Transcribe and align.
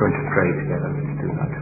going 0.00 0.16
to 0.16 0.26
pray 0.32 0.48
together. 0.64 0.88
Let's 0.96 1.16
do 1.20 1.28
that. 1.36 1.52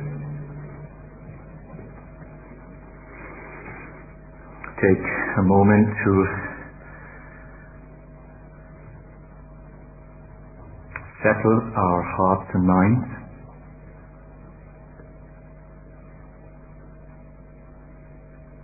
Take 4.78 5.02
a 5.02 5.42
moment 5.42 5.90
to 5.90 6.12
settle 11.18 11.58
our 11.74 12.02
hearts 12.14 12.46
and 12.54 12.62
minds. 12.62 13.10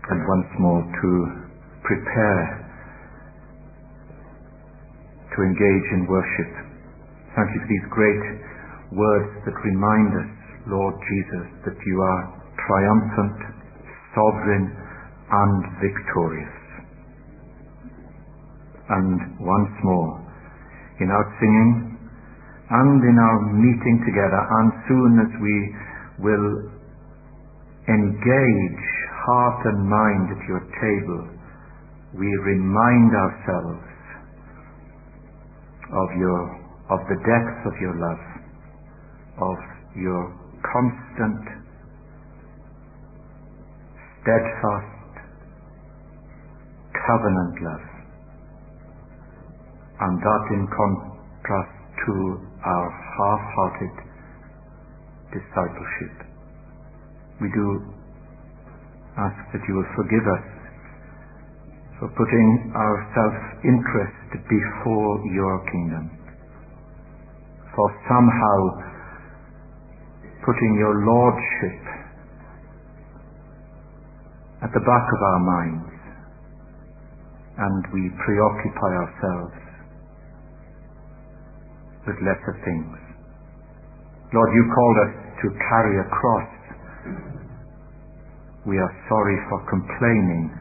And 0.07 0.23
once 0.23 0.51
more 0.61 0.87
to 0.87 1.11
prepare 1.83 2.63
to 5.35 5.43
engage 5.43 5.87
in 5.99 6.07
worship. 6.07 6.51
Thank 7.35 7.51
you 7.55 7.59
for 7.59 7.67
these 7.67 7.87
great 7.91 8.54
words 8.95 9.31
that 9.45 9.57
remind 9.67 10.11
us, 10.15 10.31
Lord 10.71 10.95
Jesus, 10.95 11.47
that 11.67 11.79
you 11.85 11.97
are 12.01 12.23
triumphant, 12.67 13.39
sovereign, 14.15 14.67
and 15.31 15.61
victorious. 15.83 16.57
And 18.89 19.41
once 19.41 19.75
more, 19.83 20.23
in 21.01 21.11
our 21.11 21.27
singing, 21.41 21.99
and 22.71 23.01
in 23.03 23.17
our 23.19 23.39
meeting 23.53 23.97
together, 24.07 24.41
and 24.41 24.69
soon 24.89 25.13
as 25.21 25.33
we 25.43 25.57
will 26.25 26.51
engage 27.89 28.85
heart 29.27 29.61
and 29.67 29.89
mind 29.89 30.27
at 30.33 30.43
your 30.49 30.63
table, 30.81 31.23
we 32.15 32.29
remind 32.45 33.11
ourselves 33.13 33.85
of 35.93 36.09
your 36.17 36.41
of 36.93 37.01
the 37.09 37.17
depth 37.25 37.65
of 37.65 37.75
your 37.81 37.97
love, 37.97 38.21
of 39.41 39.59
your 39.97 40.33
constant, 40.63 41.43
steadfast, 44.23 45.15
covenant 46.95 47.55
love, 47.63 47.87
and 50.01 50.15
that 50.23 50.45
in 50.55 50.63
contrast 50.71 51.77
to 52.07 52.15
our 52.65 52.89
half-hearted 52.91 53.95
discipleship. 55.33 56.15
We 57.41 57.49
do 57.51 57.67
ask 59.19 59.39
that 59.53 59.63
you 59.69 59.75
will 59.75 59.91
forgive 59.97 60.27
us 60.27 60.47
for 61.99 62.09
putting 62.19 62.73
our 62.75 62.97
self-interest 63.15 64.43
before 64.49 65.13
your 65.31 65.63
kingdom, 65.71 66.11
for 67.75 67.89
somehow 68.09 68.94
putting 70.45 70.77
your 70.77 71.05
lordship 71.09 71.81
at 74.61 74.71
the 74.77 74.85
back 74.85 75.07
of 75.09 75.21
our 75.21 75.41
minds 75.41 75.95
and 77.57 77.83
we 77.93 78.13
preoccupy 78.21 78.93
ourselves 78.93 79.57
with 82.07 82.17
lesser 82.21 82.57
things. 82.65 82.99
Lord, 84.33 84.51
you 84.53 84.65
called 84.75 84.99
us 85.09 85.15
to 85.41 85.47
carry 85.73 85.95
a 86.01 86.07
cross. 86.13 86.53
We 88.67 88.77
are 88.77 88.93
sorry 89.09 89.39
for 89.49 89.61
complaining 89.71 90.53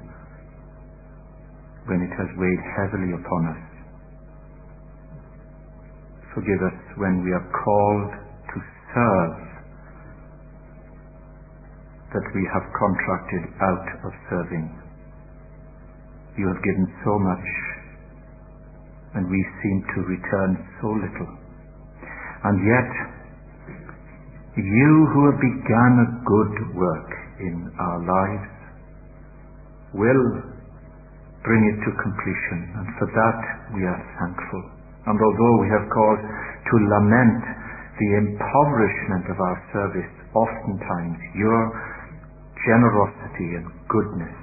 when 1.88 2.00
it 2.00 2.14
has 2.16 2.30
weighed 2.40 2.64
heavily 2.80 3.12
upon 3.20 3.42
us. 3.52 3.64
Forgive 6.36 6.62
us 6.72 6.80
when 6.98 7.24
we 7.24 7.32
are 7.32 7.48
called 7.52 8.12
to 8.16 8.58
serve 8.96 9.53
that 12.14 12.28
we 12.34 12.44
have 12.54 12.66
contracted 12.78 13.44
out 13.62 13.88
of 14.06 14.12
serving. 14.30 14.70
You 16.38 16.48
have 16.50 16.62
given 16.64 16.86
so 17.06 17.14
much 17.20 17.48
and 19.14 19.30
we 19.30 19.42
seem 19.62 19.78
to 19.94 20.00
return 20.10 20.52
so 20.82 20.90
little. 20.90 21.32
And 22.44 22.58
yet, 22.66 22.92
you 24.58 24.94
who 25.14 25.22
have 25.30 25.40
begun 25.42 25.94
a 26.02 26.10
good 26.26 26.54
work 26.78 27.10
in 27.40 27.58
our 27.78 28.00
lives 28.02 28.54
will 29.94 30.26
bring 31.46 31.64
it 31.70 31.78
to 31.86 31.92
completion, 32.02 32.60
and 32.82 32.88
for 32.98 33.08
that 33.14 33.40
we 33.76 33.86
are 33.86 34.02
thankful. 34.18 34.64
And 35.06 35.18
although 35.20 35.56
we 35.62 35.70
have 35.70 35.86
cause 35.92 36.24
to 36.24 36.76
lament 36.90 37.44
the 38.00 38.10
impoverishment 38.18 39.26
of 39.30 39.38
our 39.38 39.58
service, 39.76 40.12
oftentimes 40.34 41.20
your 41.38 41.62
generosity 42.64 43.60
and 43.60 43.68
goodness 43.92 44.38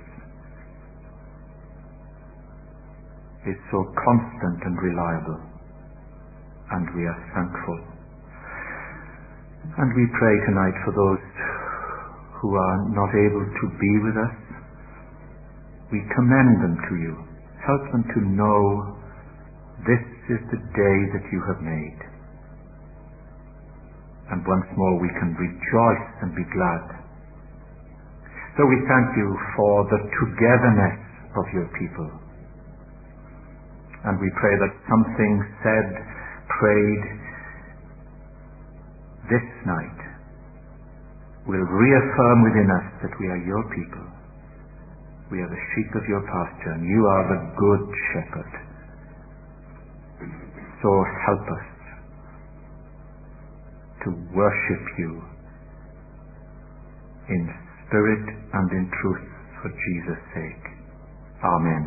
is 3.48 3.56
so 3.72 3.80
constant 3.96 4.60
and 4.68 4.76
reliable, 4.76 5.40
and 6.76 6.84
we 6.92 7.08
are 7.08 7.20
thankful. 7.32 7.80
And 9.80 9.88
we 9.96 10.04
pray 10.12 10.36
tonight 10.44 10.76
for 10.84 10.92
those 10.92 11.24
who 12.40 12.52
are 12.52 12.78
not 12.92 13.12
able 13.16 13.46
to 13.48 13.66
be 13.80 13.92
with 14.04 14.16
us. 14.16 14.36
We 15.92 16.00
commend 16.12 16.60
them 16.60 16.76
to 16.76 16.94
you. 17.00 17.14
Help 17.64 17.82
them 17.92 18.04
to 18.04 18.20
know 18.36 18.96
this 19.88 20.04
is 20.28 20.40
the 20.52 20.60
day 20.76 20.96
that 21.16 21.24
you 21.32 21.40
have 21.48 21.60
made. 21.64 22.00
And 24.32 24.44
once 24.46 24.68
more 24.76 25.00
we 25.00 25.08
can 25.16 25.32
rejoice 25.34 26.08
and 26.22 26.36
be 26.36 26.44
glad. 26.52 27.00
So 28.58 28.66
we 28.66 28.78
thank 28.90 29.08
you 29.16 29.28
for 29.56 29.74
the 29.90 30.00
togetherness 30.10 30.98
of 31.38 31.46
your 31.54 31.68
people 31.78 32.10
and 34.04 34.16
we 34.18 34.30
pray 34.40 34.56
that 34.56 34.72
something 34.88 35.34
said, 35.60 35.86
prayed 36.48 37.04
this 39.28 39.46
night 39.68 40.00
will 41.46 41.66
reaffirm 41.68 42.38
within 42.44 42.68
us 42.72 42.86
that 43.04 43.12
we 43.20 43.26
are 43.28 43.42
your 43.44 43.64
people. 43.76 44.06
We 45.30 45.40
are 45.40 45.48
the 45.48 45.62
sheep 45.74 45.94
of 45.94 46.04
your 46.08 46.22
pasture 46.26 46.72
and 46.72 46.84
you 46.88 47.06
are 47.06 47.24
the 47.28 47.40
good 47.54 47.84
shepherd. 48.12 48.52
So 50.82 50.88
help 51.28 51.44
us 51.44 51.68
to 54.04 54.08
worship 54.32 54.84
you 54.98 55.22
in 57.28 57.69
spirit 57.90 58.22
and 58.22 58.70
in 58.70 58.86
truth 59.02 59.26
for 59.58 59.70
Jesus' 59.74 60.22
sake. 60.30 60.64
Amen. 61.42 61.82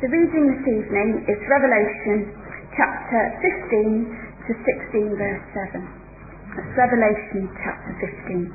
The 0.00 0.08
reading 0.08 0.44
this 0.56 0.64
evening 0.64 1.20
is 1.28 1.36
Revelation 1.52 2.32
chapter 2.72 3.20
15 3.44 4.08
to 4.48 4.52
16 4.56 5.20
verse 5.20 5.44
7. 5.68 5.84
That's 6.56 6.72
Revelation 6.80 7.44
chapter 7.60 7.92
15. 8.24 8.48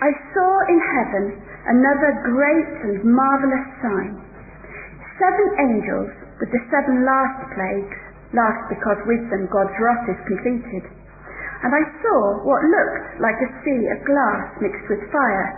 I 0.00 0.10
saw 0.32 0.52
in 0.72 0.80
heaven 0.80 1.24
another 1.76 2.24
great 2.24 2.72
and 2.88 3.04
marvellous 3.04 3.68
sign. 3.84 4.16
Seven 5.20 5.48
angels 5.60 6.08
with 6.40 6.48
the 6.52 6.62
seven 6.72 7.04
last 7.04 7.52
plagues, 7.52 8.05
last 8.34 8.62
because 8.72 8.98
with 9.06 9.22
them 9.30 9.46
God's 9.50 9.76
wrath 9.78 10.06
is 10.10 10.20
completed 10.26 10.86
and 11.64 11.72
I 11.72 11.84
saw 12.04 12.20
what 12.44 12.60
looked 12.62 13.20
like 13.20 13.38
a 13.40 13.52
sea 13.64 13.82
of 13.96 14.04
glass 14.04 14.44
mixed 14.60 14.86
with 14.92 15.08
fire, 15.08 15.48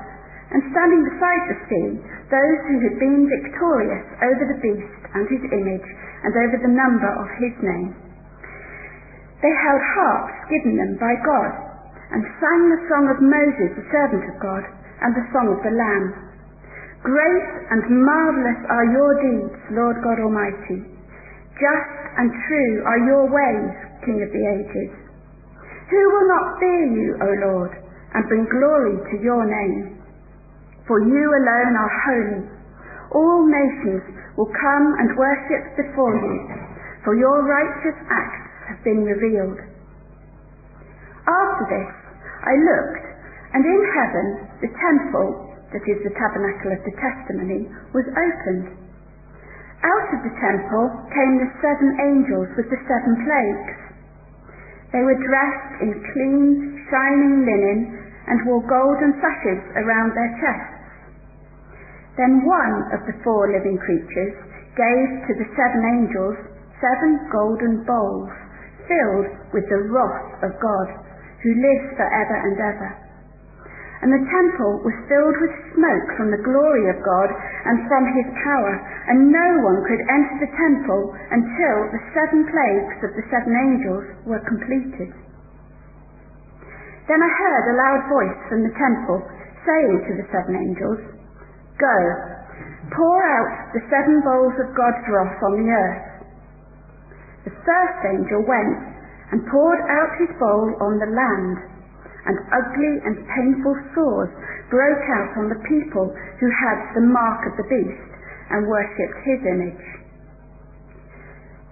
and 0.54 0.62
standing 0.72 1.02
beside 1.04 1.42
the 1.50 1.60
sea, 1.68 1.88
those 2.30 2.60
who 2.70 2.78
had 2.86 2.96
been 3.02 3.28
victorious 3.28 4.06
over 4.22 4.44
the 4.46 4.62
beast 4.62 5.02
and 5.12 5.26
his 5.28 5.44
image, 5.52 5.88
and 6.24 6.32
over 6.32 6.56
the 6.62 6.72
number 6.72 7.10
of 7.18 7.28
his 7.42 7.54
name. 7.60 7.92
They 9.42 9.52
held 9.52 9.82
harps 9.82 10.38
given 10.50 10.80
them 10.80 10.96
by 10.96 11.14
God, 11.20 11.52
and 12.14 12.24
sang 12.40 12.62
the 12.72 12.84
song 12.88 13.04
of 13.12 13.20
Moses, 13.20 13.76
the 13.76 13.90
servant 13.92 14.24
of 14.32 14.40
God, 14.40 14.64
and 15.04 15.12
the 15.14 15.28
song 15.34 15.52
of 15.52 15.60
the 15.60 15.74
Lamb. 15.76 16.06
Great 17.04 17.46
and 17.70 17.84
marvellous 18.02 18.60
are 18.70 18.88
your 18.90 19.12
deeds, 19.22 19.60
Lord 19.70 20.00
God 20.02 20.18
Almighty. 20.18 20.97
Just 21.58 21.98
and 22.18 22.30
true 22.46 22.74
are 22.86 23.02
your 23.02 23.24
ways, 23.26 23.74
King 24.06 24.22
of 24.22 24.30
the 24.30 24.44
ages. 24.46 24.94
Who 25.90 26.02
will 26.14 26.28
not 26.30 26.58
fear 26.62 26.84
you, 26.86 27.08
O 27.18 27.30
Lord, 27.50 27.72
and 28.14 28.22
bring 28.30 28.46
glory 28.46 28.96
to 29.10 29.16
your 29.22 29.42
name? 29.42 29.98
For 30.86 31.02
you 31.02 31.26
alone 31.26 31.74
are 31.74 31.94
holy. 32.06 32.42
All 33.10 33.42
nations 33.42 34.02
will 34.38 34.50
come 34.54 34.86
and 35.02 35.18
worship 35.18 35.76
before 35.76 36.14
you, 36.14 36.36
for 37.04 37.18
your 37.18 37.42
righteous 37.42 37.98
acts 38.06 38.48
have 38.70 38.80
been 38.84 39.02
revealed. 39.02 39.58
After 41.26 41.64
this, 41.68 41.90
I 42.46 42.54
looked, 42.54 43.06
and 43.52 43.62
in 43.64 43.82
heaven 43.98 44.26
the 44.62 44.70
temple, 44.72 45.56
that 45.72 45.84
is 45.84 46.00
the 46.04 46.14
tabernacle 46.16 46.72
of 46.72 46.80
the 46.84 46.94
testimony, 46.96 47.68
was 47.92 48.06
opened. 48.08 48.87
Out 49.82 50.08
of 50.10 50.20
the 50.26 50.34
temple 50.42 50.84
came 51.14 51.38
the 51.38 51.52
seven 51.62 51.90
angels 52.02 52.50
with 52.58 52.66
the 52.66 52.82
seven 52.90 53.14
plagues. 53.22 53.78
They 54.90 55.04
were 55.06 55.20
dressed 55.22 55.72
in 55.86 55.92
clean, 56.12 56.82
shining 56.90 57.46
linen 57.46 57.78
and 58.26 58.42
wore 58.44 58.64
golden 58.66 59.14
sashes 59.22 59.62
around 59.78 60.12
their 60.12 60.32
chests. 60.42 60.78
Then 62.16 62.42
one 62.42 62.90
of 62.90 63.06
the 63.06 63.14
four 63.22 63.46
living 63.46 63.78
creatures 63.78 64.34
gave 64.74 65.08
to 65.30 65.32
the 65.38 65.48
seven 65.54 65.82
angels 65.86 66.36
seven 66.82 67.30
golden 67.30 67.86
bowls 67.86 68.30
filled 68.86 69.30
with 69.54 69.66
the 69.68 69.82
wrath 69.90 70.42
of 70.42 70.58
God, 70.58 70.88
who 71.42 71.54
lives 71.54 71.94
for 71.94 72.06
ever 72.06 72.34
and 72.34 72.58
ever. 72.58 72.90
And 73.98 74.14
the 74.14 74.30
temple 74.30 74.78
was 74.86 74.94
filled 75.10 75.36
with 75.42 75.74
smoke 75.74 76.08
from 76.14 76.30
the 76.30 76.44
glory 76.46 76.86
of 76.86 77.02
God 77.02 77.30
and 77.66 77.82
from 77.90 78.06
his 78.14 78.30
power, 78.46 78.74
and 79.10 79.34
no 79.34 79.48
one 79.66 79.82
could 79.82 79.98
enter 80.06 80.36
the 80.38 80.54
temple 80.54 81.10
until 81.34 81.76
the 81.90 82.02
seven 82.14 82.46
plagues 82.46 82.98
of 83.02 83.12
the 83.18 83.26
seven 83.26 83.58
angels 83.58 84.06
were 84.22 84.42
completed. 84.46 85.10
Then 87.10 87.18
I 87.18 87.30
heard 87.42 87.64
a 87.66 87.78
loud 87.80 88.02
voice 88.06 88.38
from 88.46 88.62
the 88.62 88.76
temple 88.78 89.18
saying 89.66 89.96
to 90.06 90.12
the 90.14 90.28
seven 90.30 90.54
angels, 90.54 91.00
Go, 91.80 91.96
pour 92.94 93.18
out 93.18 93.74
the 93.74 93.82
seven 93.90 94.22
bowls 94.22 94.54
of 94.62 94.76
God's 94.78 95.02
wrath 95.10 95.42
on 95.42 95.54
the 95.58 95.70
earth. 95.74 96.06
The 97.50 97.56
first 97.66 98.00
angel 98.06 98.46
went 98.46 98.78
and 99.32 99.48
poured 99.48 99.82
out 99.90 100.20
his 100.20 100.32
bowl 100.38 100.68
on 100.84 101.00
the 101.00 101.10
land 101.10 101.77
and 102.26 102.36
ugly 102.50 102.94
and 103.06 103.26
painful 103.30 103.76
sores 103.94 104.32
broke 104.70 105.06
out 105.14 105.32
on 105.38 105.48
the 105.48 105.62
people 105.68 106.10
who 106.40 106.48
had 106.50 106.78
the 106.94 107.06
mark 107.06 107.46
of 107.46 107.56
the 107.56 107.68
beast 107.70 108.10
and 108.50 108.66
worshipped 108.66 109.20
his 109.24 109.40
image. 109.44 109.86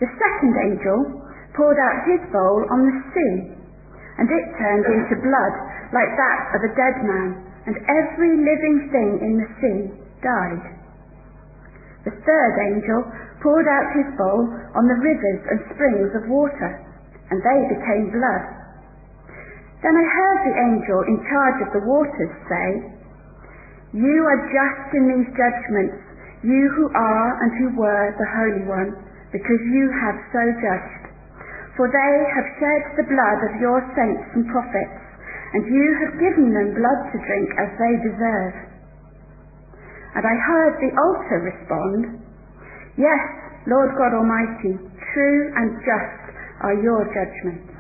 The 0.01 0.13
second 0.13 0.55
angel 0.61 0.99
poured 1.57 1.81
out 1.81 2.05
his 2.05 2.21
bowl 2.33 2.61
on 2.69 2.81
the 2.85 2.97
sea, 3.17 3.35
and 4.21 4.29
it 4.29 4.47
turned 4.61 4.87
into 4.87 5.25
blood 5.25 5.55
like 5.93 6.13
that 6.13 6.41
of 6.53 6.61
a 6.65 6.75
dead 6.77 6.97
man, 7.05 7.31
and 7.65 7.77
every 7.89 8.37
living 8.37 8.89
thing 8.93 9.11
in 9.25 9.33
the 9.41 9.51
sea 9.61 9.81
died. 10.23 10.65
The 12.05 12.15
third 12.23 12.55
angel 12.71 13.03
poured 13.43 13.67
out 13.67 13.97
his 13.97 14.09
bowl 14.17 14.47
on 14.77 14.85
the 14.87 15.01
rivers 15.01 15.43
and 15.51 15.59
springs 15.75 16.13
of 16.15 16.31
water, 16.31 16.73
and 17.31 17.43
they 17.43 17.61
became 17.75 18.15
blood. 18.15 18.56
Then 19.87 19.95
I 19.95 20.03
heard 20.03 20.41
the 20.43 20.59
angel 20.67 21.01
in 21.07 21.19
charge 21.31 21.59
of 21.63 21.71
the 21.71 21.87
waters 21.87 22.35
say, 22.51 22.69
You 23.95 24.19
are 24.27 24.51
just 24.51 24.99
in 24.99 25.07
these 25.15 25.31
judgments, 25.39 26.03
you 26.43 26.67
who 26.75 26.91
are 26.91 27.31
and 27.39 27.51
who 27.55 27.69
were 27.79 28.11
the 28.19 28.27
Holy 28.35 28.67
One, 28.67 28.99
because 29.31 29.63
you 29.71 29.87
have 30.03 30.19
so 30.35 30.43
judged. 30.59 31.05
For 31.79 31.87
they 31.87 32.15
have 32.35 32.49
shed 32.59 32.83
the 32.99 33.07
blood 33.07 33.39
of 33.47 33.63
your 33.63 33.79
saints 33.95 34.27
and 34.35 34.51
prophets, 34.51 34.99
and 35.55 35.71
you 35.71 35.87
have 36.03 36.19
given 36.19 36.51
them 36.51 36.75
blood 36.75 37.01
to 37.15 37.23
drink 37.23 37.47
as 37.55 37.71
they 37.79 37.95
deserve. 38.11 38.55
And 40.19 40.27
I 40.27 40.35
heard 40.35 40.83
the 40.83 40.91
altar 40.99 41.39
respond, 41.47 42.27
Yes, 42.99 43.23
Lord 43.71 43.95
God 43.95 44.19
Almighty, 44.19 44.83
true 45.15 45.43
and 45.55 45.79
just 45.87 46.35
are 46.67 46.75
your 46.75 47.07
judgments. 47.15 47.76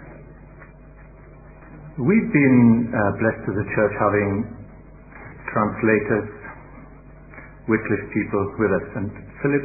We've 1.96 2.28
been 2.28 2.92
uh, 2.92 3.00
blessed 3.16 3.44
as 3.48 3.56
a 3.56 3.66
church 3.72 3.94
having 3.96 4.44
translators, 5.48 6.28
Wycliffe 7.72 8.06
people 8.12 8.42
with 8.60 8.68
us, 8.76 8.86
and 9.00 9.08
Philip. 9.40 9.64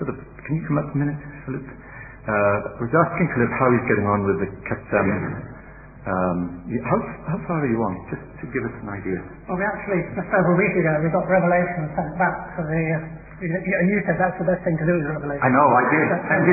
Sort 0.00 0.08
of, 0.10 0.16
can 0.16 0.52
you 0.56 0.64
come 0.64 0.80
up 0.80 0.88
a 0.88 0.96
minute, 0.96 1.20
Philip? 1.44 1.60
Uh, 2.24 2.32
I 2.72 2.80
was 2.80 2.88
asking 2.88 3.26
Philip 3.36 3.52
how 3.52 3.68
he's 3.68 3.84
getting 3.84 4.08
on 4.08 4.20
with 4.32 4.38
the 4.40 4.48
Kasem. 4.64 5.08
Um, 6.08 6.38
how, 6.88 6.98
how 7.36 7.38
far 7.44 7.60
are 7.60 7.68
you 7.68 7.76
on? 7.84 7.94
Just 8.08 8.24
to 8.40 8.48
give 8.48 8.64
us 8.64 8.72
an 8.80 8.88
idea. 8.88 9.20
Well, 9.44 9.60
we 9.60 9.64
actually, 9.68 10.00
just 10.16 10.30
over 10.32 10.56
a 10.56 10.58
week 10.58 10.72
ago, 10.72 11.04
we 11.04 11.12
got 11.12 11.28
Revelation 11.28 11.84
sent 12.00 12.16
back 12.16 12.56
to 12.56 12.64
the 12.64 12.82
uh, 12.96 13.19
and 13.40 13.86
you 13.88 13.98
said 14.04 14.20
that's 14.20 14.36
the 14.36 14.44
best 14.44 14.60
thing 14.68 14.76
to 14.76 14.84
do 14.84 14.96
Revelation. 15.16 15.40
I 15.40 15.48
know, 15.48 15.68
I 15.72 15.84
did. 15.88 16.06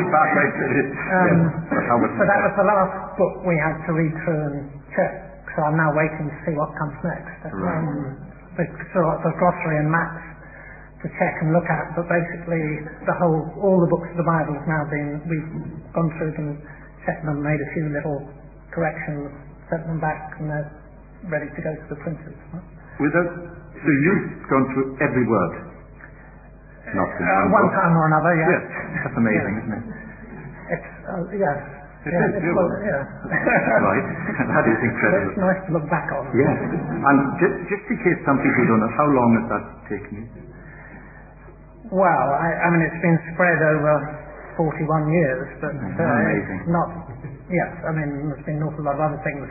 Back. 0.08 0.32
I 0.32 0.48
did 0.56 0.72
it. 0.72 0.88
Um, 0.88 1.40
yes. 1.68 2.16
So 2.16 2.24
that 2.24 2.40
was 2.48 2.54
the 2.56 2.68
last 2.68 2.94
book 3.20 3.34
we 3.44 3.56
had 3.60 3.76
to 3.84 3.92
read 3.92 4.14
through 4.24 4.44
and 4.48 4.58
check. 4.96 5.14
So 5.52 5.68
I'm 5.68 5.76
now 5.76 5.92
waiting 5.92 6.32
to 6.32 6.38
see 6.48 6.56
what 6.56 6.72
comes 6.80 6.96
next. 7.04 7.36
Right. 7.52 7.84
Um, 7.84 8.16
so 8.58 9.00
the 9.04 9.34
glossary 9.36 9.78
and 9.84 9.90
maps 9.92 10.24
to 11.04 11.08
check 11.20 11.34
and 11.44 11.54
look 11.54 11.68
at, 11.70 11.94
but 11.94 12.08
basically 12.10 12.64
the 13.06 13.16
whole, 13.22 13.42
all 13.62 13.78
the 13.78 13.92
books 13.92 14.10
of 14.10 14.18
the 14.18 14.26
Bible 14.26 14.58
have 14.58 14.66
now 14.66 14.84
been, 14.90 15.22
we've 15.30 15.50
gone 15.94 16.10
through 16.18 16.34
them, 16.34 16.58
checked 17.06 17.22
them, 17.22 17.38
made 17.44 17.60
a 17.60 17.70
few 17.78 17.86
little 17.94 18.18
corrections, 18.74 19.30
sent 19.70 19.86
them 19.86 20.02
back, 20.02 20.34
and 20.42 20.50
they're 20.50 20.70
ready 21.30 21.50
to 21.54 21.62
go 21.62 21.70
to 21.70 21.86
the 21.94 22.00
printers. 22.02 22.34
Without, 22.98 23.30
so 23.78 23.90
you've 23.94 24.26
gone 24.50 24.66
through 24.74 24.88
every 25.06 25.26
word? 25.30 25.67
Not 26.96 27.12
uh, 27.20 27.52
one 27.52 27.68
time 27.76 27.94
or 28.00 28.06
another, 28.08 28.32
yes. 28.38 28.48
yes. 28.48 28.64
That's 29.04 29.18
amazing, 29.20 29.54
isn't 29.60 29.76
it? 29.76 29.84
It's, 30.72 30.90
uh, 31.04 31.24
yes. 31.36 31.58
It 32.08 32.16
yeah, 32.16 32.40
is, 32.40 32.56
well, 32.56 32.72
yeah. 32.88 33.04
right. 33.84 34.06
That 34.56 34.64
is 34.64 34.80
incredible. 34.80 35.28
It's 35.36 35.42
nice 35.44 35.62
to 35.68 35.72
look 35.76 35.88
back 35.92 36.08
on. 36.16 36.24
Yes. 36.32 36.56
And 37.04 37.18
just, 37.44 37.56
just 37.68 37.84
in 37.92 37.98
case 38.00 38.20
some 38.24 38.40
people 38.40 38.64
don't 38.64 38.80
know, 38.80 38.94
how 38.96 39.08
long 39.12 39.30
has 39.36 39.46
that 39.52 39.64
taken 39.92 40.12
you? 40.24 40.26
Well, 41.92 42.28
I, 42.40 42.48
I 42.56 42.68
mean, 42.72 42.84
it's 42.88 43.02
been 43.04 43.20
spread 43.36 43.60
over 43.60 43.94
41 44.56 45.12
years, 45.12 45.48
but 45.60 45.76
uh, 45.76 46.04
amazing. 46.04 46.60
not, 46.72 46.90
yes, 47.52 47.72
I 47.84 47.92
mean, 47.96 48.32
there's 48.32 48.46
been 48.48 48.60
an 48.60 48.68
awful 48.68 48.84
lot 48.88 48.96
of 48.96 49.04
other 49.12 49.22
things 49.28 49.44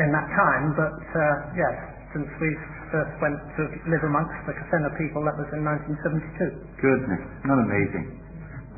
in 0.00 0.08
that 0.12 0.28
time, 0.32 0.76
but 0.76 0.92
uh, 0.92 1.22
yes, 1.56 1.74
since 2.12 2.28
we've 2.40 2.64
first 2.92 3.14
went 3.20 3.38
to 3.56 3.62
live 3.88 4.04
amongst 4.04 4.36
the 4.48 4.52
Kassena 4.56 4.90
people, 4.98 5.24
that 5.24 5.36
was 5.38 5.48
in 5.54 5.62
1972. 5.64 6.82
Goodness, 6.82 7.22
not 7.48 7.58
amazing. 7.62 8.20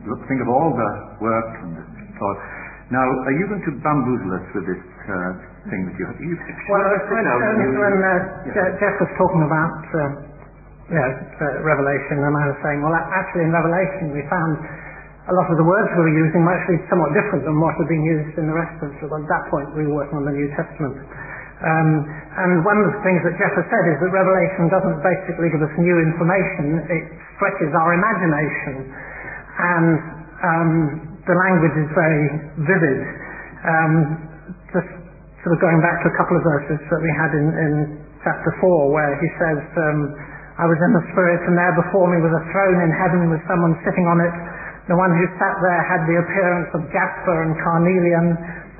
Look, 0.06 0.22
think 0.30 0.42
of 0.42 0.48
all 0.50 0.70
the 0.74 0.90
work 1.18 1.50
and 1.62 1.70
the 1.78 1.84
thought. 2.18 2.38
Now, 2.94 3.02
are 3.02 3.34
you 3.34 3.50
going 3.50 3.64
to 3.66 3.72
bamboozle 3.82 4.32
us 4.38 4.46
with 4.54 4.66
this 4.70 4.82
uh, 5.10 5.30
thing 5.66 5.90
that 5.90 5.94
you 5.98 6.04
have? 6.06 6.18
You, 6.22 6.38
well, 6.70 6.86
when, 6.86 7.26
when 7.74 7.94
uh, 7.98 8.46
yeah. 8.46 8.78
Jeff 8.78 8.94
was 9.02 9.10
talking 9.18 9.42
about 9.42 9.74
uh, 9.90 10.00
you 10.86 10.94
know, 10.94 11.10
Revelation, 11.66 12.22
and 12.22 12.30
I 12.30 12.44
was 12.46 12.58
saying, 12.62 12.78
well, 12.78 12.94
actually 12.94 13.50
in 13.50 13.50
Revelation 13.50 14.14
we 14.14 14.22
found 14.30 14.54
a 15.26 15.34
lot 15.34 15.50
of 15.50 15.58
the 15.58 15.66
words 15.66 15.90
we 15.98 16.06
were 16.06 16.18
using 16.22 16.46
were 16.46 16.54
actually 16.54 16.78
somewhat 16.86 17.10
different 17.10 17.42
than 17.42 17.58
what 17.58 17.74
had 17.74 17.90
been 17.90 18.06
used 18.06 18.38
in 18.38 18.46
the 18.46 18.54
rest 18.54 18.78
of 18.78 18.94
the, 18.94 19.06
at 19.10 19.26
that 19.26 19.42
point 19.50 19.66
we 19.74 19.82
were 19.90 20.06
working 20.06 20.22
on 20.22 20.24
the 20.24 20.30
New 20.30 20.46
Testament. 20.54 20.94
Um, 21.56 22.04
and 22.36 22.60
one 22.68 22.76
of 22.84 22.92
the 22.92 23.00
things 23.00 23.24
that 23.24 23.32
Jeff 23.40 23.54
has 23.56 23.66
said 23.72 23.84
is 23.88 23.96
that 24.04 24.12
Revelation 24.12 24.68
doesn't 24.68 25.00
basically 25.00 25.48
give 25.48 25.64
us 25.64 25.72
new 25.80 25.96
information, 26.04 26.84
it 26.84 27.04
stretches 27.40 27.72
our 27.72 27.96
imagination. 27.96 28.92
And 29.56 29.96
um, 30.44 30.70
the 31.24 31.32
language 31.32 31.76
is 31.80 31.88
very 31.96 32.24
vivid. 32.60 33.00
Um, 33.64 33.92
just 34.68 34.90
sort 35.40 35.52
of 35.56 35.60
going 35.64 35.80
back 35.80 36.04
to 36.04 36.12
a 36.12 36.16
couple 36.20 36.36
of 36.36 36.44
verses 36.44 36.76
that 36.76 37.00
we 37.00 37.12
had 37.16 37.32
in, 37.32 37.46
in 37.48 37.72
chapter 38.20 38.52
4 38.60 38.92
where 38.92 39.16
he 39.16 39.28
says, 39.40 39.60
um, 39.80 39.98
I 40.60 40.66
was 40.68 40.76
in 40.76 40.92
the 40.92 41.04
Spirit 41.14 41.40
and 41.48 41.56
there 41.56 41.72
before 41.72 42.10
me 42.12 42.20
was 42.20 42.34
a 42.36 42.44
throne 42.52 42.78
in 42.84 42.92
heaven 43.00 43.32
with 43.32 43.40
someone 43.48 43.76
sitting 43.86 44.04
on 44.08 44.18
it. 44.20 44.34
The 44.92 44.96
one 44.96 45.10
who 45.14 45.24
sat 45.40 45.56
there 45.64 45.82
had 45.88 46.04
the 46.04 46.16
appearance 46.20 46.70
of 46.76 46.80
jasper 46.92 47.36
and 47.42 47.52
carnelian 47.58 48.26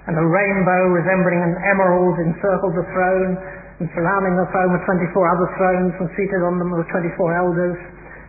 and 0.07 0.15
a 0.15 0.27
rainbow 0.27 0.95
resembling 0.95 1.43
an 1.43 1.55
emerald 1.67 2.15
encircled 2.23 2.79
the 2.79 2.87
throne, 2.95 3.35
and 3.83 3.91
surrounding 3.91 4.39
the 4.39 4.47
throne 4.55 4.71
were 4.71 4.85
24 4.87 5.35
other 5.35 5.49
thrones, 5.59 5.93
and 5.99 6.07
seated 6.15 6.43
on 6.47 6.63
them 6.63 6.71
were 6.71 6.87
24 6.87 7.11
elders. 7.35 7.79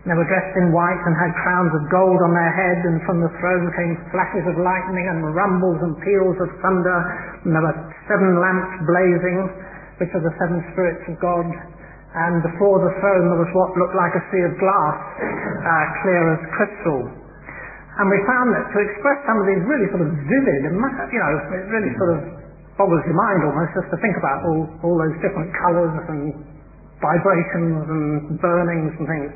And 0.02 0.10
they 0.10 0.18
were 0.18 0.26
dressed 0.26 0.56
in 0.58 0.74
white 0.74 1.02
and 1.06 1.14
had 1.14 1.32
crowns 1.46 1.72
of 1.78 1.84
gold 1.94 2.20
on 2.26 2.34
their 2.34 2.54
heads, 2.58 2.82
and 2.82 2.98
from 3.06 3.22
the 3.22 3.30
throne 3.38 3.70
came 3.78 3.94
flashes 4.10 4.46
of 4.50 4.58
lightning 4.58 5.06
and 5.06 5.22
rumbles 5.38 5.78
and 5.86 5.94
peals 6.02 6.38
of 6.42 6.50
thunder, 6.66 6.98
and 7.46 7.54
there 7.54 7.62
were 7.62 7.78
seven 8.10 8.42
lamps 8.42 8.74
blazing, 8.90 9.38
which 10.02 10.10
are 10.18 10.24
the 10.26 10.34
seven 10.42 10.66
spirits 10.74 11.06
of 11.14 11.16
God. 11.22 11.46
And 12.18 12.42
before 12.42 12.82
the 12.82 12.94
throne 12.98 13.30
there 13.30 13.42
was 13.46 13.54
what 13.54 13.78
looked 13.78 13.94
like 13.94 14.18
a 14.18 14.24
sea 14.34 14.42
of 14.50 14.58
glass, 14.58 14.98
uh, 15.62 15.86
clear 16.02 16.24
as 16.34 16.42
crystal. 16.58 17.27
And 17.98 18.06
we 18.14 18.20
found 18.30 18.54
that 18.54 18.66
to 18.70 18.78
express 18.78 19.18
some 19.26 19.42
of 19.42 19.46
these 19.50 19.62
really 19.66 19.90
sort 19.90 20.06
of 20.06 20.14
vivid, 20.30 20.62
you 20.70 21.20
know, 21.20 21.34
it 21.50 21.66
really 21.74 21.92
sort 21.98 22.12
of 22.14 22.20
boggles 22.78 23.02
your 23.10 23.18
mind 23.18 23.42
almost 23.42 23.74
just 23.74 23.90
to 23.90 23.98
think 23.98 24.14
about 24.22 24.46
all, 24.46 24.70
all 24.86 24.96
those 25.02 25.18
different 25.18 25.50
colours 25.66 25.98
and 26.14 26.30
vibrations 27.02 27.82
and 27.90 28.38
burnings 28.38 28.94
and 29.02 29.06
things. 29.10 29.30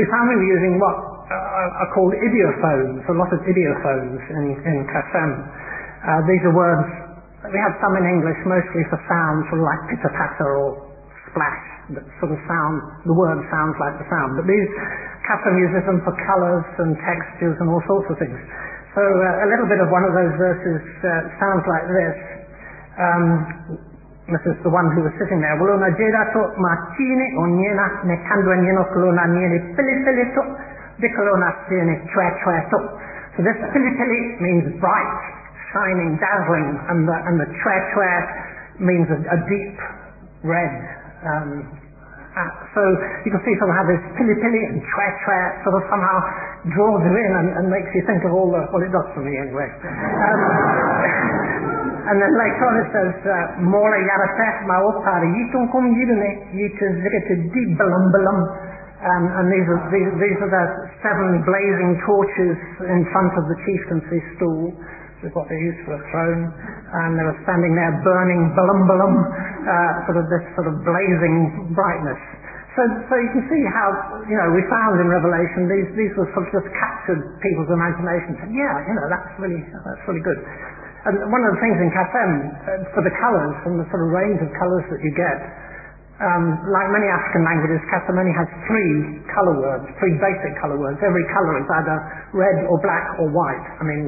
We 0.00 0.04
found 0.08 0.32
we 0.32 0.36
were 0.40 0.48
using 0.48 0.80
what 0.80 0.96
uh, 1.28 1.80
are 1.84 1.90
called 1.92 2.16
ideophones, 2.16 3.04
a 3.04 3.16
lot 3.16 3.28
of 3.36 3.40
ideophones 3.44 4.20
in, 4.32 4.44
in. 4.64 4.76
Uh, 4.86 6.20
these 6.24 6.40
are 6.48 6.54
words, 6.56 6.88
we 7.52 7.58
have 7.60 7.76
some 7.84 7.94
in 8.00 8.04
English 8.04 8.40
mostly 8.48 8.82
for 8.88 8.96
sounds 9.12 9.44
sort 9.52 9.60
of 9.60 9.66
like 9.68 9.80
pitter-patter 9.92 10.50
or 10.56 10.95
splash 11.30 11.76
that 11.94 12.02
sort 12.18 12.34
of 12.34 12.40
sound, 12.50 12.82
the 13.06 13.14
word 13.14 13.38
sounds 13.46 13.78
like 13.78 13.94
the 13.94 14.06
sound. 14.10 14.34
But 14.34 14.46
these, 14.50 14.70
Katharine 15.22 15.58
uses 15.62 15.82
them 15.86 16.02
for 16.02 16.14
colours 16.26 16.66
and 16.82 16.98
textures 16.98 17.54
and 17.62 17.70
all 17.70 17.82
sorts 17.86 18.10
of 18.10 18.16
things. 18.18 18.38
So 18.98 19.02
uh, 19.04 19.44
a 19.44 19.46
little 19.46 19.68
bit 19.70 19.78
of 19.78 19.92
one 19.92 20.02
of 20.02 20.16
those 20.16 20.34
verses 20.34 20.82
uh, 20.82 21.10
sounds 21.38 21.62
like 21.68 21.86
this. 21.86 22.16
Um, 22.96 23.24
this 24.26 24.42
is 24.50 24.56
the 24.66 24.72
one 24.72 24.90
who 24.96 25.06
was 25.06 25.14
sitting 25.22 25.38
there. 25.38 25.54
Wuluna 25.62 25.94
jerato 25.94 26.50
machine 26.58 27.26
onyena 27.38 27.86
ne 28.02 28.16
kandwa 28.26 28.56
nyeno 28.58 28.82
kuluna 28.90 29.22
nieni 29.30 29.58
pili 29.78 29.94
pili 30.02 30.24
to 30.34 30.42
dikolona 30.98 31.54
siene 31.68 32.02
chwe 32.10 32.26
chwe 32.42 32.56
to. 32.72 32.78
So 33.36 33.46
this 33.46 33.54
pili 33.70 34.20
means 34.42 34.80
bright, 34.82 35.18
shining, 35.70 36.18
dazzling, 36.18 36.68
and 36.90 37.06
the, 37.06 37.14
and 37.14 37.36
the 37.38 37.46
chwe 37.62 37.76
chwe 37.94 38.10
means 38.80 39.06
a, 39.14 39.18
a 39.22 39.38
deep 39.46 39.78
red. 40.42 40.95
Um, 41.26 41.50
uh, 42.36 42.52
so 42.76 42.82
you 43.24 43.32
can 43.32 43.40
see 43.48 43.56
sort 43.56 43.72
of 43.72 43.76
how 43.80 43.86
this 43.88 44.02
pili 44.20 44.36
pili 44.36 44.62
and 44.68 44.76
chwe 44.76 45.08
chwe 45.24 45.38
sort 45.64 45.76
of 45.80 45.82
somehow 45.88 46.16
draws 46.68 47.00
you 47.08 47.14
in 47.16 47.32
and, 47.32 47.48
and 47.56 47.64
makes 47.72 47.88
you 47.96 48.04
think 48.04 48.20
of 48.28 48.32
all 48.36 48.52
the, 48.52 48.60
it 48.60 48.92
does 48.92 49.08
for 49.16 49.24
me 49.24 49.32
anyway. 49.40 49.64
Um, 49.72 50.40
and 52.12 52.16
then 52.20 52.32
later 52.36 52.62
on 52.68 52.74
it 52.84 52.88
says, 52.92 53.12
Mola 53.64 53.98
yarateh 53.98 54.52
ma'opar 54.68 55.22
yitum 55.24 55.72
kum 55.72 55.96
yidune 55.96 56.30
yitazikete 56.54 57.50
di 57.50 57.62
balum 57.74 58.04
balum. 58.12 58.38
Um, 58.96 59.24
and 59.28 59.46
these 59.52 59.66
are, 59.68 59.82
these, 59.92 60.10
these 60.20 60.38
are 60.40 60.52
the 60.52 60.64
seven 61.04 61.40
blazing 61.44 62.00
torches 62.04 62.56
in 62.84 63.00
front 63.12 63.32
of 63.38 63.44
the 63.48 63.56
chieftaincy 63.64 64.20
stool, 64.36 64.72
is 65.24 65.32
what 65.32 65.48
they 65.48 65.56
used 65.56 65.80
for 65.88 65.96
a 65.96 66.02
throne. 66.12 66.52
And 66.92 67.16
they 67.16 67.24
were 67.24 67.38
standing 67.48 67.72
there 67.72 67.92
burning 68.04 68.52
balum 68.52 68.80
balum, 68.84 69.14
uh, 69.16 70.06
sort 70.10 70.18
of 70.20 70.26
this 70.28 70.44
sort 70.58 70.68
of 70.68 70.82
blazing 70.84 71.72
brightness. 71.72 72.20
So, 72.76 72.84
so 73.08 73.14
you 73.16 73.30
can 73.32 73.44
see 73.48 73.62
how, 73.72 73.88
you 74.28 74.36
know, 74.36 74.52
we 74.52 74.60
found 74.68 75.00
in 75.00 75.08
Revelation 75.08 75.64
these, 75.64 75.88
these 75.96 76.12
were 76.12 76.28
sort 76.36 76.44
of 76.44 76.60
just 76.60 76.68
captured 76.76 77.24
people's 77.40 77.72
imagination. 77.72 78.36
Yeah, 78.52 78.84
you 78.84 78.92
know, 78.92 79.06
that's 79.08 79.32
really, 79.40 79.64
that's 79.64 80.04
really 80.04 80.20
good. 80.20 80.36
And 81.08 81.16
one 81.32 81.40
of 81.48 81.56
the 81.56 81.60
things 81.64 81.78
in 81.80 81.88
Kasem, 81.88 82.30
uh, 82.68 82.92
for 82.92 83.00
the 83.00 83.14
colours 83.16 83.56
and 83.64 83.80
the 83.80 83.86
sort 83.88 84.04
of 84.04 84.12
range 84.12 84.44
of 84.44 84.52
colours 84.60 84.84
that 84.92 85.00
you 85.00 85.12
get, 85.16 85.38
um, 86.20 86.60
like 86.68 86.88
many 86.92 87.08
African 87.08 87.48
languages, 87.48 87.80
Kasem 87.88 88.12
only 88.12 88.36
has 88.36 88.48
three 88.68 89.24
colour 89.32 89.56
words, 89.56 89.88
three 89.96 90.12
basic 90.20 90.52
colour 90.60 90.76
words. 90.76 91.00
Every 91.00 91.24
colour 91.32 91.56
is 91.56 91.68
either 91.80 91.96
red 92.36 92.56
or 92.68 92.76
black 92.84 93.06
or 93.24 93.32
white. 93.32 93.66
I 93.80 93.84
mean, 93.88 94.04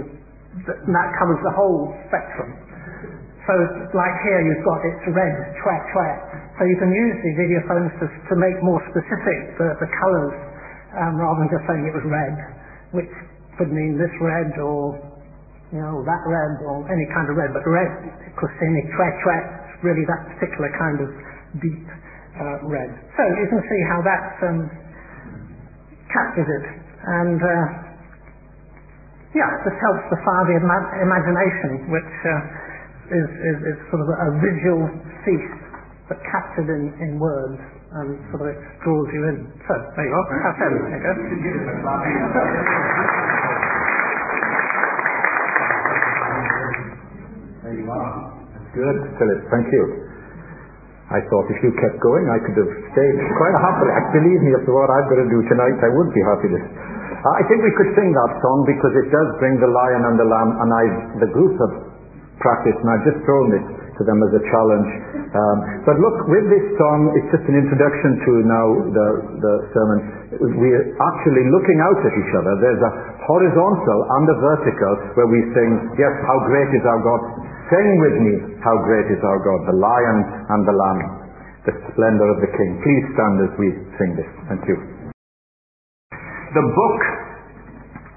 th- 0.67 0.81
that 0.88 1.09
covers 1.19 1.41
the 1.45 1.55
whole 1.55 1.93
spectrum. 2.09 2.50
So, 3.47 3.55
like 3.97 4.17
here, 4.29 4.41
you've 4.45 4.65
got 4.65 4.79
it's 4.85 5.05
red, 5.15 5.35
chwa 5.62 5.75
chwa. 5.93 6.09
So 6.61 6.67
you 6.69 6.77
can 6.77 6.91
use 6.93 7.17
these 7.23 7.38
ideophones 7.49 7.93
to, 8.03 8.07
to 8.07 8.35
make 8.37 8.57
more 8.61 8.83
specific 8.93 9.57
the, 9.57 9.69
the 9.81 9.88
colours, 10.05 10.35
um, 11.00 11.17
rather 11.17 11.47
than 11.47 11.50
just 11.55 11.65
saying 11.65 11.83
it 11.87 11.97
was 11.97 12.05
red, 12.05 12.35
which 12.93 13.12
could 13.57 13.73
mean 13.73 13.97
this 13.97 14.12
red 14.21 14.53
or 14.61 15.00
you 15.73 15.81
know, 15.81 16.00
that 16.05 16.23
red 16.25 16.55
or 16.65 16.81
any 16.88 17.05
kind 17.12 17.29
of 17.29 17.37
red, 17.37 17.53
but 17.53 17.61
red, 17.69 17.93
because 18.25 18.53
in 18.65 18.73
kusini, 18.73 18.83
tret, 18.97 19.15
tret, 19.21 19.45
really 19.85 20.05
that 20.09 20.23
particular 20.33 20.69
kind 20.81 20.99
of 21.05 21.09
deep 21.61 21.85
uh, 22.41 22.57
red. 22.65 22.88
So 23.17 23.23
you 23.37 23.47
can 23.53 23.61
see 23.61 23.81
how 23.93 24.00
that 24.00 24.25
um, 24.49 24.59
captures 26.09 26.49
it. 26.49 26.67
And 27.05 27.41
uh, 27.41 27.88
yeah, 29.37 29.50
this 29.64 29.76
helps 29.80 30.04
to 30.08 30.16
fire 30.25 30.44
the 30.49 30.56
ima- 30.56 30.92
imagination, 31.04 31.92
which 31.92 32.14
uh, 32.25 33.12
is, 33.12 33.28
is, 33.28 33.58
is, 33.73 33.76
sort 33.92 34.00
of 34.04 34.08
a 34.08 34.28
visual 34.40 34.88
feast, 35.25 35.58
but 36.08 36.16
captured 36.32 36.68
in, 36.73 36.92
in 37.00 37.20
words 37.20 37.61
and 38.00 38.20
sort 38.32 38.44
of 38.44 38.52
it 38.52 38.61
draws 38.85 39.08
you 39.12 39.23
in. 39.32 39.49
So 39.64 39.73
there 39.97 40.06
you 40.08 40.12
are. 40.12 40.26
Have 40.44 40.56
There 47.64 47.75
you 47.76 47.85
go. 47.85 48.00
Good, 48.76 48.99
Philip. 49.16 49.40
Thank 49.52 49.66
you. 49.73 49.85
I 51.08 51.25
thought 51.25 51.49
if 51.49 51.56
you 51.64 51.73
kept 51.80 51.97
going, 52.04 52.28
I 52.28 52.37
could 52.44 52.56
have 52.61 52.68
stayed 52.92 53.16
quite 53.40 53.56
happily. 53.64 53.92
Believe 54.12 54.40
me, 54.44 54.52
after 54.52 54.76
what 54.76 54.92
I've 54.92 55.08
got 55.08 55.16
to 55.25 55.28
do 55.32 55.40
tonight, 55.49 55.80
I 55.80 55.88
would 55.88 56.12
be 56.12 56.20
happy 56.20 56.49
to. 56.52 56.61
I 57.19 57.43
think 57.51 57.59
we 57.67 57.73
could 57.75 57.91
sing 57.99 58.11
that 58.15 58.33
song 58.39 58.63
because 58.63 58.95
it 58.95 59.09
does 59.11 59.29
bring 59.43 59.59
the 59.59 59.71
lion 59.71 60.03
and 60.07 60.17
the 60.19 60.29
lamb, 60.29 60.51
and 60.55 60.71
I, 60.71 60.85
the 61.27 61.31
group 61.35 61.59
have 61.59 61.75
practiced, 62.39 62.79
and 62.79 62.89
I've 62.95 63.07
just 63.11 63.21
thrown 63.27 63.51
it 63.59 63.65
to 63.99 64.03
them 64.07 64.23
as 64.23 64.31
a 64.39 64.43
challenge. 64.47 64.91
Um, 65.35 65.57
but 65.83 65.99
look, 65.99 66.17
with 66.31 66.47
this 66.47 66.67
song, 66.79 67.11
it's 67.19 67.31
just 67.35 67.43
an 67.51 67.59
introduction 67.59 68.11
to 68.23 68.33
now 68.47 68.67
the, 68.95 69.09
the 69.43 69.55
sermon. 69.75 69.99
We're 70.63 70.95
actually 71.03 71.45
looking 71.51 71.79
out 71.83 71.99
at 72.07 72.15
each 72.15 72.33
other. 72.39 72.53
There's 72.63 72.83
a 72.87 72.93
horizontal 73.27 73.99
and 74.23 74.25
a 74.31 74.37
vertical 74.39 74.93
where 75.19 75.27
we 75.27 75.43
sing, 75.59 75.71
yes, 75.99 76.15
how 76.31 76.39
great 76.47 76.71
is 76.71 76.85
our 76.87 77.03
God. 77.03 77.23
Sing 77.75 77.89
with 78.01 78.17
me, 78.23 78.35
how 78.63 78.79
great 78.87 79.11
is 79.11 79.21
our 79.27 79.41
God, 79.43 79.61
the 79.67 79.77
lion 79.77 80.19
and 80.55 80.61
the 80.65 80.77
lamb, 80.79 81.01
the 81.67 81.75
splendor 81.91 82.31
of 82.31 82.39
the 82.41 82.51
king. 82.55 82.71
Please 82.81 83.05
stand 83.19 83.37
as 83.45 83.53
we 83.59 83.69
sing 83.99 84.11
this. 84.15 84.31
Thank 84.47 84.63
you. 84.71 84.98
The 86.49 86.64
book 86.64 87.00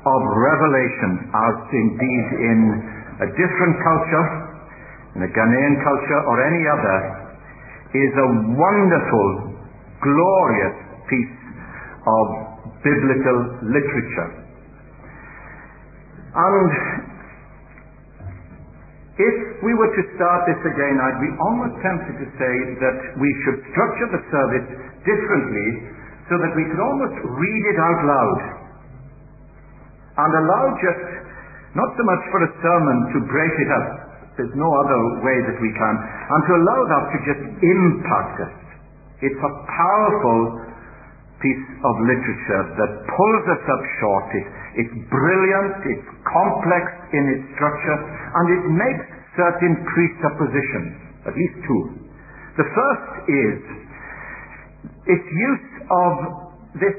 of 0.07 0.21
Revelation, 0.39 1.11
as 1.35 1.55
indeed 1.67 2.27
in 2.39 2.59
a 3.19 3.27
different 3.27 3.75
culture, 3.83 4.27
in 5.15 5.21
a 5.27 5.31
Ghanaian 5.35 5.75
culture 5.83 6.21
or 6.31 6.39
any 6.39 6.63
other, 6.63 6.97
is 7.91 8.11
a 8.15 8.27
wonderful, 8.55 9.27
glorious 10.00 10.75
piece 11.11 11.35
of 12.07 12.25
biblical 12.79 13.67
literature. 13.67 14.31
And 16.31 16.71
if 19.19 19.35
we 19.59 19.75
were 19.75 19.91
to 19.91 20.03
start 20.15 20.47
this 20.47 20.61
again, 20.71 20.95
I'd 21.03 21.19
be 21.19 21.35
almost 21.35 21.75
tempted 21.83 22.15
to 22.15 22.27
say 22.39 22.55
that 22.79 22.97
we 23.19 23.27
should 23.43 23.59
structure 23.75 24.07
the 24.15 24.23
service 24.31 24.67
differently 25.03 26.00
so 26.31 26.39
that 26.39 26.55
we 26.55 26.63
could 26.71 26.79
almost 26.79 27.17
read 27.27 27.63
it 27.75 27.77
out 27.83 28.00
loud 28.07 28.39
and 30.15 30.31
allow 30.31 30.63
just, 30.79 31.03
not 31.75 31.91
so 32.00 32.03
much 32.07 32.23
for 32.31 32.39
a 32.39 32.51
sermon 32.63 32.97
to 33.11 33.17
break 33.27 33.53
it 33.59 33.71
up, 33.75 33.88
there's 34.39 34.55
no 34.55 34.71
other 34.71 35.00
way 35.27 35.38
that 35.43 35.57
we 35.59 35.71
can, 35.75 35.95
and 36.00 36.39
to 36.47 36.53
allow 36.55 36.79
that 36.88 37.03
to 37.11 37.17
just 37.27 37.43
impact 37.59 38.35
us. 38.47 38.55
It's 39.27 39.41
a 39.43 39.53
powerful 39.67 40.71
piece 41.43 41.67
of 41.83 41.93
literature 42.07 42.63
that 42.79 42.91
pulls 43.11 43.45
us 43.51 43.63
up 43.67 43.83
short. 44.00 44.27
It, 44.31 44.45
it's 44.88 44.95
brilliant, 45.11 45.83
it's 45.83 46.07
complex 46.31 46.85
in 47.11 47.23
its 47.27 47.43
structure, 47.59 47.97
and 48.07 48.45
it 48.55 48.63
makes 48.71 49.05
certain 49.35 49.73
presuppositions, 49.83 51.27
at 51.27 51.33
least 51.35 51.55
two. 51.67 51.81
The 52.55 52.67
first 52.71 53.11
is 53.27 53.57
its 55.11 55.27
use 55.27 55.70
of 55.91 56.13
this 56.79 56.95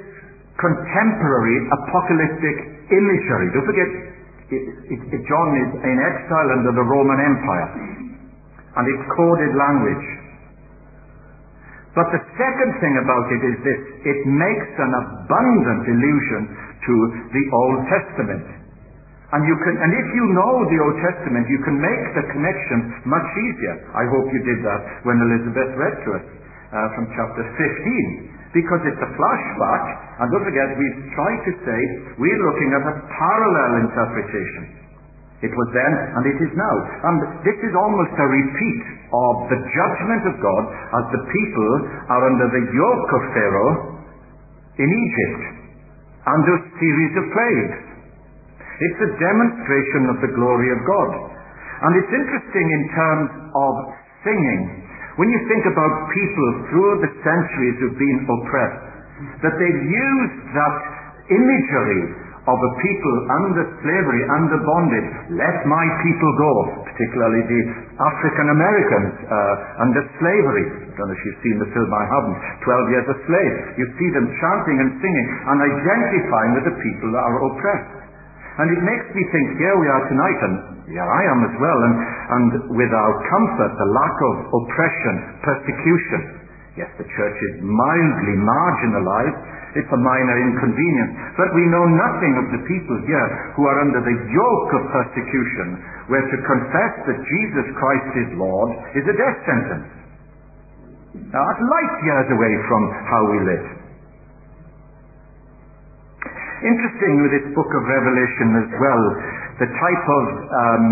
contemporary 0.60 1.56
apocalyptic 1.72 2.56
imagery. 2.92 3.46
Don't 3.56 3.68
forget, 3.68 3.90
it, 4.52 4.62
it, 4.92 5.00
it, 5.16 5.20
John 5.24 5.48
is 5.56 5.70
in 5.80 5.96
exile 5.96 6.48
under 6.60 6.72
the 6.76 6.84
Roman 6.84 7.18
Empire, 7.24 7.68
and 8.76 8.84
it's 8.84 9.04
coded 9.16 9.52
language. 9.56 10.06
But 11.92 12.08
the 12.08 12.22
second 12.40 12.72
thing 12.80 12.94
about 13.04 13.26
it 13.28 13.42
is 13.44 13.56
this 13.60 13.80
it 14.08 14.20
makes 14.24 14.70
an 14.80 14.92
abundant 14.96 15.84
allusion 15.92 16.42
to 16.88 16.94
the 17.36 17.44
Old 17.52 17.80
Testament. 17.88 18.46
And 19.32 19.48
you 19.48 19.56
can, 19.64 19.74
and 19.80 19.92
if 19.96 20.08
you 20.12 20.24
know 20.36 20.52
the 20.68 20.78
Old 20.84 20.98
Testament, 21.00 21.48
you 21.48 21.60
can 21.64 21.80
make 21.80 22.04
the 22.16 22.24
connection 22.36 23.00
much 23.08 23.24
easier. 23.24 23.76
I 23.96 24.04
hope 24.12 24.28
you 24.28 24.40
did 24.44 24.60
that 24.60 24.80
when 25.08 25.16
Elizabeth 25.24 25.72
read 25.80 25.96
to 26.04 26.08
us 26.20 26.26
uh, 26.72 26.96
from 26.96 27.08
chapter 27.16 27.44
15. 27.56 28.41
Because 28.52 28.84
it's 28.84 29.00
a 29.00 29.10
flashback, 29.16 29.84
and 30.20 30.26
don't 30.28 30.44
forget, 30.44 30.68
we've 30.76 31.00
tried 31.16 31.40
to 31.48 31.52
say 31.64 31.78
we're 32.20 32.42
looking 32.52 32.70
at 32.76 32.84
a 32.84 32.94
parallel 33.08 33.72
interpretation. 33.88 34.82
It 35.42 35.50
was 35.50 35.68
then 35.74 35.92
and 36.14 36.22
it 36.28 36.38
is 36.38 36.52
now. 36.54 36.76
And 37.08 37.16
this 37.42 37.58
is 37.66 37.74
almost 37.74 38.14
a 38.14 38.28
repeat 38.30 38.82
of 39.10 39.34
the 39.50 39.58
judgment 39.58 40.22
of 40.30 40.34
God 40.38 40.64
as 40.70 41.04
the 41.10 41.22
people 41.26 41.70
are 42.14 42.22
under 42.30 42.46
the 42.46 42.64
yoke 42.70 43.10
of 43.10 43.22
Pharaoh 43.34 43.74
in 44.78 44.86
Egypt 44.86 45.62
under 46.26 46.52
a 46.54 46.62
series 46.78 47.14
of 47.18 47.24
plagues. 47.34 47.78
It's 48.78 49.00
a 49.02 49.10
demonstration 49.18 50.02
of 50.14 50.16
the 50.22 50.32
glory 50.38 50.70
of 50.70 50.80
God. 50.86 51.10
And 51.82 51.90
it's 51.98 52.12
interesting 52.14 52.66
in 52.70 52.82
terms 52.94 53.30
of 53.50 53.74
singing. 54.22 54.81
When 55.20 55.28
you 55.28 55.40
think 55.48 55.64
about 55.68 55.92
people 56.12 56.48
through 56.72 56.92
the 57.04 57.10
centuries 57.20 57.76
who've 57.80 58.00
been 58.00 58.20
oppressed, 58.24 58.82
that 59.44 59.54
they've 59.60 59.84
used 59.84 60.36
that 60.56 60.76
imagery 61.30 62.02
of 62.42 62.58
a 62.58 62.72
people 62.82 63.16
under 63.38 63.62
slavery, 63.86 64.22
under 64.34 64.58
bondage. 64.58 65.10
Let 65.38 65.62
my 65.68 65.84
people 66.02 66.30
go. 66.42 66.82
particularly 66.92 67.42
the 67.48 67.62
African 67.96 68.46
Americans 68.52 69.12
uh, 69.24 69.84
under 69.84 70.02
slavery. 70.20 70.66
I 70.68 70.92
don't 70.94 71.08
know 71.08 71.16
if 71.16 71.24
you've 71.24 71.42
seen 71.42 71.56
the 71.56 71.70
film, 71.72 71.88
I 71.88 72.04
haven't. 72.04 72.38
Twelve 72.68 72.86
Years 72.92 73.06
a 73.08 73.16
Slave. 73.24 73.54
You 73.80 73.86
see 73.96 74.08
them 74.12 74.28
chanting 74.28 74.76
and 74.76 74.90
singing 75.00 75.26
and 75.48 75.56
identifying 75.64 76.52
with 76.60 76.64
the 76.68 76.76
people 76.76 77.08
that 77.16 77.24
are 77.24 77.38
oppressed. 77.48 77.96
And 78.60 78.68
it 78.68 78.82
makes 78.84 79.08
me 79.16 79.22
think, 79.32 79.46
here 79.56 79.76
we 79.80 79.88
are 79.88 80.04
tonight, 80.12 80.38
and 80.44 80.54
here 80.90 81.06
I 81.06 81.22
am 81.30 81.40
as 81.46 81.54
well, 81.62 81.80
and, 81.86 81.94
and 82.34 82.48
with 82.74 82.90
our 82.90 83.12
comfort, 83.30 83.72
the 83.78 83.90
lack 83.94 84.16
of 84.18 84.34
oppression, 84.50 85.14
persecution. 85.46 86.20
Yes, 86.74 86.90
the 86.96 87.06
church 87.06 87.38
is 87.52 87.54
mildly 87.62 88.36
marginalized, 88.40 89.38
it's 89.76 89.92
a 89.92 90.00
minor 90.00 90.36
inconvenience. 90.40 91.12
But 91.36 91.52
we 91.52 91.64
know 91.68 91.84
nothing 91.84 92.34
of 92.40 92.46
the 92.52 92.62
people 92.68 92.96
here 93.08 93.28
who 93.56 93.64
are 93.68 93.78
under 93.84 94.00
the 94.00 94.16
yoke 94.32 94.70
of 94.80 94.82
persecution, 94.92 95.80
where 96.08 96.24
to 96.24 96.38
confess 96.44 96.92
that 97.08 97.18
Jesus 97.24 97.66
Christ 97.76 98.12
is 98.24 98.28
Lord 98.36 98.70
is 98.96 99.04
a 99.06 99.16
death 99.16 99.38
sentence. 99.48 99.88
Now, 101.28 101.44
that's 101.44 101.60
light 101.60 101.94
years 102.04 102.28
away 102.32 102.54
from 102.68 102.82
how 103.08 103.22
we 103.28 103.38
live. 103.44 103.66
Interesting 106.62 107.14
with 107.26 107.32
this 107.36 107.46
book 107.58 107.68
of 107.68 107.82
Revelation 107.84 108.48
as 108.64 108.70
well, 108.80 109.02
the 109.60 109.68
type 109.68 110.06
of 110.08 110.24
um, 110.48 110.84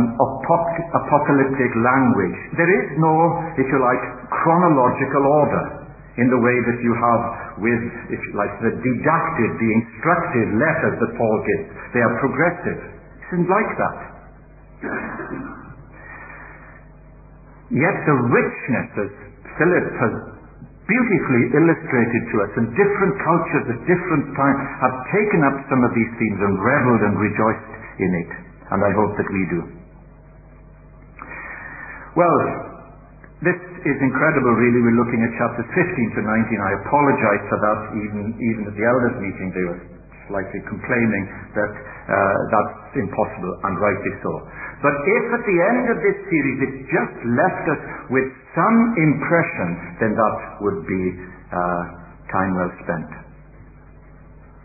apocalyptic 0.92 1.72
language. 1.80 2.38
There 2.60 2.68
is 2.68 2.86
no, 3.00 3.14
if 3.56 3.64
you 3.64 3.78
like, 3.80 4.02
chronological 4.44 5.24
order 5.24 5.64
in 6.20 6.28
the 6.28 6.40
way 6.42 6.56
that 6.68 6.78
you 6.84 6.92
have 6.92 7.22
with, 7.64 7.82
if 8.12 8.20
you 8.20 8.32
like, 8.36 8.52
the 8.60 8.72
didactic, 8.76 9.50
the 9.56 9.70
instructive 9.80 10.48
letters 10.60 10.94
that 11.00 11.10
Paul 11.16 11.36
gives. 11.46 11.64
They 11.96 12.02
are 12.04 12.14
progressive. 12.20 12.78
It 12.84 13.40
isn't 13.40 13.48
like 13.48 13.72
that. 13.80 13.98
Yet 17.70 17.96
the 18.02 18.16
richness, 18.34 18.88
as 19.06 19.10
Philip 19.56 19.86
has 20.02 20.12
beautifully 20.90 21.44
illustrated 21.54 22.22
to 22.34 22.36
us, 22.42 22.50
and 22.58 22.66
different 22.74 23.14
cultures 23.22 23.66
at 23.70 23.78
different 23.86 24.26
times 24.34 24.60
have 24.82 24.94
taken 25.14 25.40
up 25.46 25.56
some 25.70 25.86
of 25.86 25.94
these 25.94 26.10
themes 26.18 26.40
and 26.42 26.58
reveled 26.58 27.02
and 27.06 27.14
rejoiced 27.14 27.72
in 28.02 28.10
it. 28.26 28.49
And 28.70 28.80
I 28.82 28.92
hope 28.94 29.12
that 29.18 29.28
we 29.30 29.42
do. 29.50 29.60
Well, 32.14 32.38
this 33.42 33.56
is 33.56 33.98
incredible, 34.02 34.52
really. 34.58 34.80
We're 34.84 35.00
looking 35.00 35.22
at 35.24 35.30
chapters 35.38 35.68
15 35.72 36.16
to 36.16 36.20
19. 36.22 36.60
I 36.60 36.72
apologize 36.84 37.44
for 37.48 37.58
that. 37.58 37.78
Even, 37.98 38.22
even 38.36 38.62
at 38.68 38.74
the 38.76 38.84
elders' 38.84 39.18
meeting, 39.22 39.48
they 39.54 39.64
were 39.64 39.80
slightly 40.28 40.62
complaining 40.70 41.24
that 41.58 41.72
uh, 41.74 42.38
that's 42.54 42.94
impossible, 42.94 43.52
and 43.66 43.74
rightly 43.82 44.14
so. 44.22 44.32
But 44.82 44.94
if 44.94 45.24
at 45.34 45.42
the 45.42 45.58
end 45.58 45.84
of 45.90 45.98
this 46.04 46.18
series 46.30 46.58
it 46.62 46.72
just 46.86 47.16
left 47.34 47.64
us 47.66 47.82
with 48.14 48.28
some 48.54 48.78
impression, 48.94 49.68
then 49.98 50.12
that 50.14 50.36
would 50.62 50.86
be 50.86 51.02
uh, 51.50 51.82
time 52.30 52.54
well 52.54 52.72
spent 52.86 53.29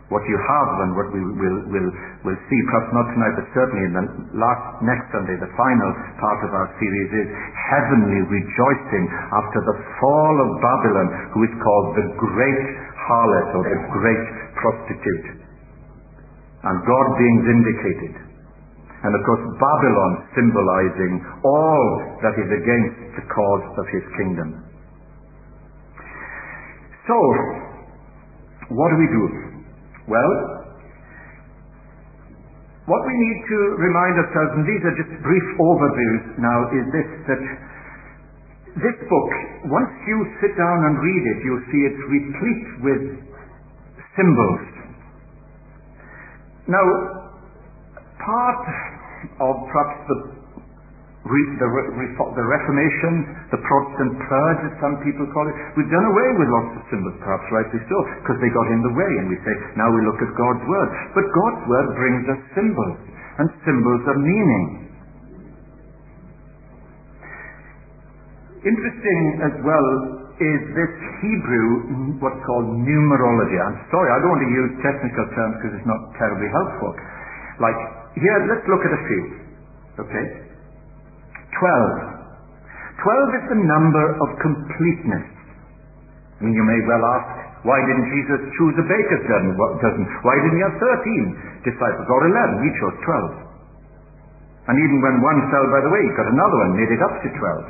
what 0.06 0.22
you 0.30 0.38
have 0.38 0.70
and 0.86 0.90
what 0.94 1.10
we 1.10 1.18
will, 1.18 1.58
will, 1.66 1.90
will 2.22 2.38
see, 2.46 2.60
perhaps 2.70 2.90
not 2.94 3.06
tonight, 3.10 3.34
but 3.42 3.46
certainly 3.58 3.84
in 3.90 3.94
the 3.98 4.06
last, 4.38 4.78
next 4.86 5.10
Sunday, 5.10 5.34
the 5.34 5.50
final 5.58 5.90
part 6.22 6.40
of 6.46 6.54
our 6.54 6.70
series 6.78 7.10
is 7.10 7.28
heavenly 7.74 8.22
rejoicing 8.30 9.04
after 9.34 9.60
the 9.66 9.76
fall 9.98 10.34
of 10.46 10.50
Babylon, 10.62 11.08
who 11.34 11.42
is 11.42 11.54
called 11.58 11.98
the 11.98 12.06
great 12.22 12.62
harlot 12.94 13.48
or 13.58 13.62
the 13.66 13.80
great 13.98 14.24
prostitute. 14.62 15.42
And 16.62 16.76
God 16.86 17.06
being 17.18 17.38
vindicated. 17.42 18.14
And 19.02 19.10
of 19.10 19.22
course, 19.26 19.42
Babylon 19.58 20.12
symbolizing 20.38 21.12
all 21.42 21.84
that 22.22 22.34
is 22.38 22.50
against 22.50 22.98
the 23.18 23.24
cause 23.26 23.66
of 23.74 23.86
his 23.90 24.06
kingdom. 24.22 24.62
So, 27.10 27.18
what 28.70 28.90
do 28.90 28.96
we 28.98 29.10
do? 29.10 29.55
Well, 30.06 30.32
what 32.86 33.02
we 33.02 33.14
need 33.18 33.38
to 33.50 33.58
remind 33.82 34.14
ourselves, 34.22 34.50
and 34.54 34.64
these 34.64 34.82
are 34.86 34.94
just 34.94 35.12
brief 35.22 35.46
overviews 35.58 36.38
now, 36.38 36.58
is 36.70 36.86
this 36.94 37.08
that 37.26 37.42
this 38.76 38.98
book, 39.08 39.30
once 39.72 39.90
you 40.06 40.18
sit 40.38 40.54
down 40.54 40.78
and 40.86 40.94
read 41.00 41.22
it, 41.26 41.38
you'll 41.42 41.66
see 41.72 41.80
it's 41.90 42.02
replete 42.06 42.66
with 42.86 43.02
symbols. 44.14 44.64
Now, 46.68 46.84
part 48.20 48.62
of 49.40 49.54
perhaps 49.72 49.96
the 50.06 50.35
the, 51.26 51.68
the 51.68 52.46
Reformation, 52.46 53.12
the 53.50 53.60
Protestant 53.60 54.12
purge, 54.26 54.60
as 54.70 54.74
some 54.78 54.96
people 55.02 55.26
call 55.34 55.46
it. 55.50 55.56
We've 55.74 55.90
done 55.90 56.06
away 56.06 56.28
with 56.38 56.48
lots 56.50 56.72
of 56.78 56.82
symbols, 56.88 57.18
perhaps 57.18 57.46
rightly 57.50 57.82
so, 57.90 57.98
because 58.22 58.38
they 58.38 58.50
got 58.54 58.66
in 58.70 58.80
the 58.86 58.94
way, 58.94 59.10
and 59.22 59.26
we 59.26 59.38
say, 59.42 59.54
now 59.74 59.90
we 59.90 60.00
look 60.06 60.20
at 60.22 60.30
God's 60.38 60.64
Word. 60.64 60.88
But 61.18 61.26
God's 61.26 61.62
Word 61.66 61.88
brings 61.98 62.24
us 62.30 62.40
symbols, 62.54 62.98
and 63.42 63.46
symbols 63.66 64.02
of 64.06 64.16
meaning. 64.22 64.66
Interesting 68.66 69.22
as 69.46 69.54
well 69.62 69.88
is 70.36 70.60
this 70.76 70.92
Hebrew, 71.24 72.20
what's 72.20 72.42
called 72.44 72.68
numerology. 72.84 73.56
I'm 73.56 73.78
sorry, 73.88 74.08
I 74.12 74.18
don't 74.20 74.32
want 74.36 74.44
to 74.44 74.52
use 74.52 74.70
technical 74.84 75.26
terms 75.32 75.54
because 75.58 75.74
it's 75.80 75.88
not 75.88 76.00
terribly 76.20 76.50
helpful. 76.52 76.92
Like, 77.56 77.78
here, 78.20 78.38
let's 78.52 78.66
look 78.68 78.84
at 78.84 78.92
a 78.92 79.02
few. 79.08 79.22
Okay? 79.96 80.45
Twelve. 81.56 81.94
Twelve 83.00 83.30
is 83.40 83.44
the 83.52 83.60
number 83.60 84.06
of 84.20 84.28
completeness. 84.40 85.26
Mean, 86.40 86.52
you 86.52 86.64
may 86.68 86.80
well 86.84 87.04
ask, 87.16 87.64
why 87.64 87.80
didn't 87.88 88.08
Jesus 88.12 88.40
choose 88.60 88.76
a 88.76 88.84
baker's 88.84 89.24
dozen? 89.24 90.04
Why 90.20 90.36
didn't 90.36 90.56
he 90.60 90.64
have 90.68 90.76
thirteen 90.76 91.24
disciples 91.64 92.08
or 92.08 92.20
eleven? 92.28 92.56
He 92.60 92.70
chose 92.76 92.96
twelve. 93.02 93.32
And 94.68 94.76
even 94.76 94.98
when 95.00 95.16
one 95.24 95.40
fell 95.48 95.66
by 95.72 95.80
the 95.80 95.92
way, 95.92 96.02
he 96.04 96.12
got 96.12 96.28
another 96.28 96.58
one, 96.66 96.70
made 96.76 96.92
it 96.92 97.00
up 97.00 97.14
to 97.24 97.28
twelve. 97.40 97.66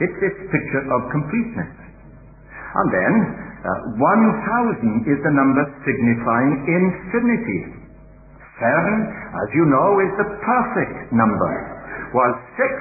It's 0.00 0.18
this 0.24 0.36
picture 0.48 0.84
of 0.88 1.00
completeness. 1.12 1.72
And 2.72 2.88
then, 2.88 3.12
uh, 3.62 4.00
1,000 4.00 5.04
is 5.06 5.20
the 5.22 5.34
number 5.36 5.62
signifying 5.84 6.64
infinity. 6.64 7.60
Seven, 8.58 8.96
as 9.12 9.48
you 9.52 9.68
know, 9.68 10.00
is 10.00 10.12
the 10.16 10.28
perfect 10.40 11.12
number, 11.12 11.52
while 12.16 12.34
six 12.56 12.72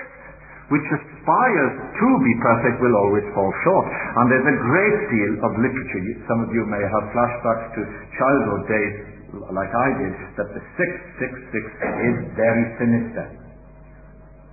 which 0.72 0.88
aspires 0.88 1.74
to 2.00 2.10
be 2.24 2.34
perfect 2.40 2.80
will 2.80 2.96
always 2.96 3.28
fall 3.36 3.52
short. 3.68 3.88
And 3.92 4.26
there's 4.32 4.48
a 4.48 4.58
great 4.72 5.00
deal 5.12 5.34
of 5.44 5.52
literature. 5.60 6.04
Some 6.32 6.40
of 6.48 6.50
you 6.56 6.64
may 6.66 6.80
have 6.80 7.04
flashbacks 7.12 7.76
to 7.76 7.82
childhood 8.16 8.64
days 8.72 8.96
like 9.32 9.72
I 9.72 9.90
did, 9.96 10.16
that 10.36 10.50
the 10.52 10.64
666 10.76 11.56
is 11.56 12.16
very 12.36 12.66
sinister. 12.80 13.26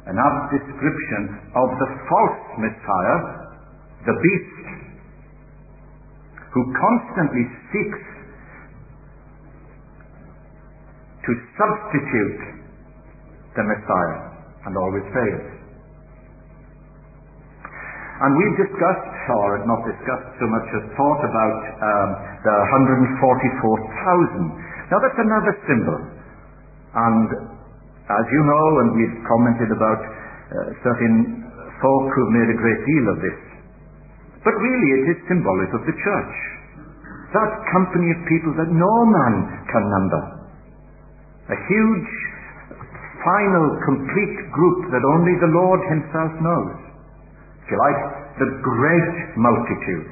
An 0.07 0.17
apt 0.17 0.55
description 0.55 1.51
of 1.55 1.69
the 1.83 1.89
false 2.07 2.43
Messiah, 2.63 3.19
the 4.07 4.15
beast, 4.15 4.67
who 6.55 6.63
constantly 6.79 7.45
seeks 7.75 8.03
to 11.27 11.33
substitute 11.59 12.41
the 13.59 13.65
Messiah 13.67 14.21
and 14.65 14.73
always 14.79 15.07
fails. 15.13 15.58
And 18.19 18.35
we've 18.35 18.59
discussed, 18.59 19.15
or 19.31 19.63
not 19.63 19.87
discussed 19.87 20.31
so 20.43 20.47
much 20.51 20.67
as 20.75 20.83
thought 20.99 21.23
about 21.23 21.59
um, 21.79 22.09
the 22.43 22.57
144,000. 23.23 24.91
Now 24.91 24.99
that's 24.99 25.21
another 25.23 25.55
symbol. 25.71 25.99
And 26.99 27.29
as 28.11 28.27
you 28.35 28.43
know, 28.43 28.67
and 28.83 28.89
we've 28.99 29.19
commented 29.23 29.71
about 29.71 30.03
uh, 30.03 30.67
certain 30.83 31.47
folk 31.79 32.07
who've 32.11 32.35
made 32.35 32.51
a 32.51 32.59
great 32.59 32.83
deal 32.83 33.07
of 33.15 33.19
this. 33.23 33.39
But 34.43 34.59
really 34.59 34.91
it 34.99 35.05
is 35.15 35.19
symbolic 35.31 35.71
of 35.79 35.87
the 35.87 35.95
church. 35.95 36.35
That 37.39 37.53
company 37.71 38.19
of 38.19 38.19
people 38.27 38.51
that 38.59 38.67
no 38.67 38.95
man 39.07 39.35
can 39.71 39.85
number. 39.95 40.23
A 41.55 41.59
huge, 41.71 42.11
final, 43.23 43.79
complete 43.87 44.37
group 44.51 44.91
that 44.91 45.07
only 45.07 45.39
the 45.39 45.55
Lord 45.55 45.81
himself 45.87 46.35
knows 46.43 46.88
if 47.69 47.77
you 47.77 47.79
like, 47.85 48.01
the 48.41 48.49
great 48.65 49.13
multitude. 49.37 50.09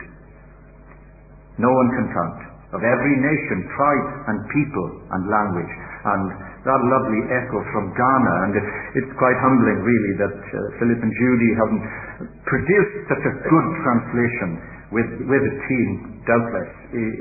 No 1.57 1.73
one 1.73 1.89
can 1.97 2.07
count. 2.13 2.39
Of 2.77 2.85
every 2.85 3.17
nation, 3.17 3.65
tribe, 3.73 4.09
and 4.29 4.37
people, 4.53 4.89
and 5.17 5.25
language. 5.33 5.73
And 6.05 6.25
that 6.69 6.81
lovely 6.85 7.23
echo 7.33 7.65
from 7.73 7.97
Ghana, 7.97 8.35
and 8.45 8.53
it's 9.01 9.13
quite 9.17 9.41
humbling, 9.41 9.81
really, 9.81 10.13
that 10.21 10.37
uh, 10.37 10.59
Philip 10.77 11.01
and 11.01 11.13
Judy 11.17 11.51
haven't 11.57 11.85
produced 12.45 12.95
such 13.09 13.25
a 13.25 13.33
good 13.49 13.69
translation 13.89 14.51
with, 14.93 15.09
with 15.25 15.43
a 15.49 15.55
team, 15.57 15.89
doubtless. 16.29 16.73
It, 16.93 17.15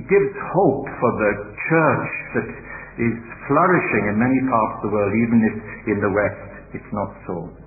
it 0.00 0.04
gives 0.08 0.32
hope 0.56 0.88
for 0.88 1.12
the 1.20 1.32
church 1.68 2.08
that 2.40 2.48
is 2.96 3.14
flourishing 3.44 4.04
in 4.08 4.16
many 4.16 4.40
parts 4.48 4.72
of 4.80 4.82
the 4.88 4.92
world, 4.96 5.12
even 5.12 5.38
if 5.44 5.54
in 5.92 5.98
the 6.00 6.08
West 6.08 6.80
It's 6.80 6.92
not 6.96 7.12
so. 7.28 7.61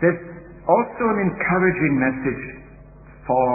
There's 0.00 0.22
also 0.64 1.04
an 1.12 1.20
encouraging 1.28 1.94
message 2.00 2.44
for 3.26 3.48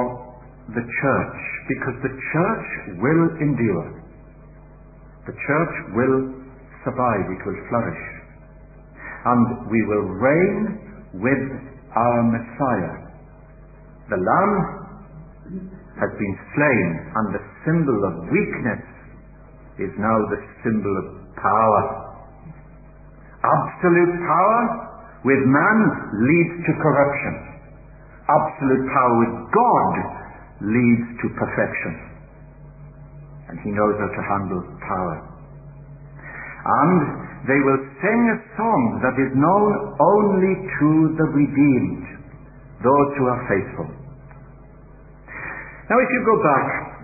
the 0.78 0.86
church 0.86 1.40
because 1.70 1.98
the 2.06 2.14
church 2.14 2.68
will 3.02 3.24
endure. 3.42 3.88
The 5.26 5.34
church 5.34 5.76
will 5.98 6.18
survive, 6.86 7.26
it 7.34 7.42
will 7.46 7.62
flourish. 7.70 8.04
And 9.26 9.70
we 9.74 9.82
will 9.90 10.08
reign 10.22 10.62
with 11.18 11.44
our 11.98 12.20
Messiah. 12.30 12.96
The 14.10 14.22
Lamb 14.22 14.56
has 15.98 16.12
been 16.14 16.36
slain, 16.54 16.88
and 17.10 17.26
the 17.34 17.44
symbol 17.66 18.00
of 18.06 18.14
weakness 18.30 18.84
is 19.82 19.92
now 19.98 20.18
the 20.30 20.42
symbol 20.62 20.94
of 21.02 21.06
power. 21.42 21.82
Absolute 23.42 24.14
power 24.30 24.95
with 25.26 25.42
man 25.50 25.78
leads 26.22 26.56
to 26.70 26.72
corruption. 26.86 27.34
Absolute 28.30 28.86
power 28.94 29.14
with 29.26 29.34
God 29.50 29.94
leads 30.62 31.08
to 31.22 31.26
perfection. 31.34 31.94
And 33.50 33.58
he 33.66 33.74
knows 33.74 33.98
how 33.98 34.10
to 34.10 34.24
handle 34.30 34.62
power. 34.86 35.18
And 36.66 37.02
they 37.50 37.58
will 37.62 37.82
sing 38.02 38.22
a 38.34 38.38
song 38.58 38.82
that 39.02 39.18
is 39.18 39.34
known 39.38 39.98
only 39.98 40.54
to 40.66 40.90
the 41.18 41.28
redeemed, 41.34 42.06
those 42.82 43.10
who 43.18 43.26
are 43.26 43.42
faithful. 43.50 43.88
Now, 45.90 45.98
if 46.02 46.10
you 46.10 46.22
go 46.26 46.38
back, 46.42 46.95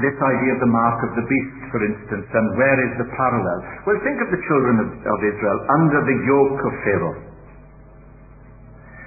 this 0.00 0.16
idea 0.16 0.50
of 0.56 0.60
the 0.64 0.72
mark 0.72 0.98
of 1.04 1.12
the 1.20 1.26
beast, 1.28 1.68
for 1.68 1.80
instance, 1.84 2.24
and 2.24 2.46
where 2.56 2.78
is 2.80 2.92
the 2.96 3.08
parallel? 3.12 3.58
Well, 3.84 3.98
think 4.00 4.24
of 4.24 4.32
the 4.32 4.40
children 4.48 4.74
of, 4.80 4.88
of 4.88 5.18
Israel 5.20 5.58
under 5.76 6.00
the 6.00 6.16
yoke 6.24 6.60
of 6.64 6.72
Pharaoh. 6.80 7.18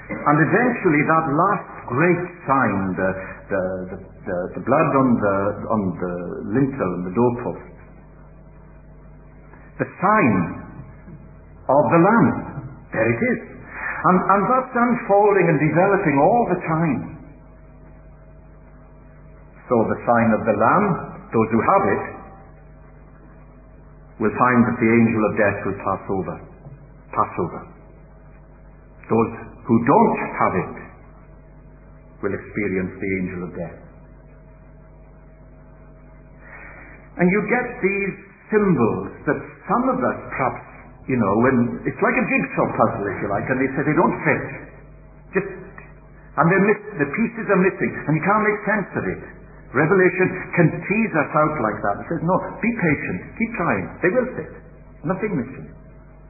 And 0.05 0.37
eventually, 0.37 1.01
that 1.09 1.25
last 1.33 1.69
great 1.89 2.23
sign, 2.45 2.93
the, 2.93 3.09
the, 3.49 3.63
the, 3.89 3.97
the, 4.29 4.37
the 4.61 4.61
blood 4.61 4.91
on 4.93 5.07
the, 5.17 5.37
on 5.73 5.81
the 5.97 6.13
lintel 6.53 6.89
and 7.01 7.03
the 7.09 7.13
doorpost, 7.17 7.65
the 9.81 9.89
sign 9.89 10.35
of 11.65 11.83
the 11.89 12.01
Lamb. 12.05 12.29
There 12.93 13.09
it 13.09 13.21
is. 13.33 13.39
And, 14.05 14.17
and 14.21 14.41
that's 14.53 14.73
unfolding 14.77 15.49
and 15.49 15.57
developing 15.57 16.15
all 16.21 16.43
the 16.53 16.59
time. 16.61 17.14
So 19.65 19.75
the 19.89 19.99
sign 20.05 20.29
of 20.37 20.41
the 20.45 20.55
Lamb, 20.55 20.85
those 21.33 21.49
who 21.49 21.61
have 21.61 21.83
it, 21.89 22.03
will 24.21 24.35
find 24.37 24.59
that 24.69 24.77
the 24.79 24.89
angel 24.89 25.21
of 25.25 25.33
death 25.35 25.57
will 25.65 25.79
pass 25.81 26.03
over. 26.07 26.35
Pass 27.11 27.33
over. 27.41 27.61
Those 29.09 29.31
who 29.65 29.75
don't 29.85 30.17
have 30.37 30.53
it 30.55 30.75
will 32.21 32.33
experience 32.33 32.93
the 32.95 33.09
angel 33.21 33.41
of 33.49 33.51
death. 33.57 33.77
And 37.17 37.27
you 37.31 37.41
get 37.47 37.67
these 37.81 38.15
symbols 38.51 39.09
that 39.25 39.39
some 39.65 39.83
of 39.89 39.97
us 39.97 40.17
perhaps, 40.29 40.63
you 41.07 41.17
know, 41.17 41.33
when 41.41 41.55
it's 41.87 42.01
like 42.01 42.17
a 42.17 42.25
jigsaw 42.27 42.67
puzzle, 42.75 43.05
if 43.07 43.17
you 43.23 43.29
like, 43.31 43.47
and 43.49 43.57
they 43.57 43.69
say 43.73 43.81
they 43.87 43.97
don't 43.97 44.17
fit. 44.21 44.45
Just, 45.37 45.49
and 46.37 46.45
they're 46.51 46.65
miss, 46.65 46.79
the 47.01 47.09
pieces 47.09 47.45
are 47.49 47.61
missing, 47.61 47.91
and 48.05 48.11
you 48.13 48.23
can't 48.23 48.43
make 48.43 48.59
sense 48.67 48.91
of 48.99 49.03
it. 49.09 49.23
Revelation 49.75 50.27
can 50.55 50.67
tease 50.71 51.13
us 51.19 51.31
out 51.35 51.55
like 51.59 51.79
that. 51.83 51.95
It 51.99 52.07
says, 52.15 52.21
no, 52.23 52.35
be 52.63 52.71
patient, 52.71 53.19
keep 53.35 53.51
trying. 53.59 53.85
They 53.99 54.11
will 54.15 54.29
fit. 54.39 54.51
Nothing 55.03 55.35
missing. 55.35 55.67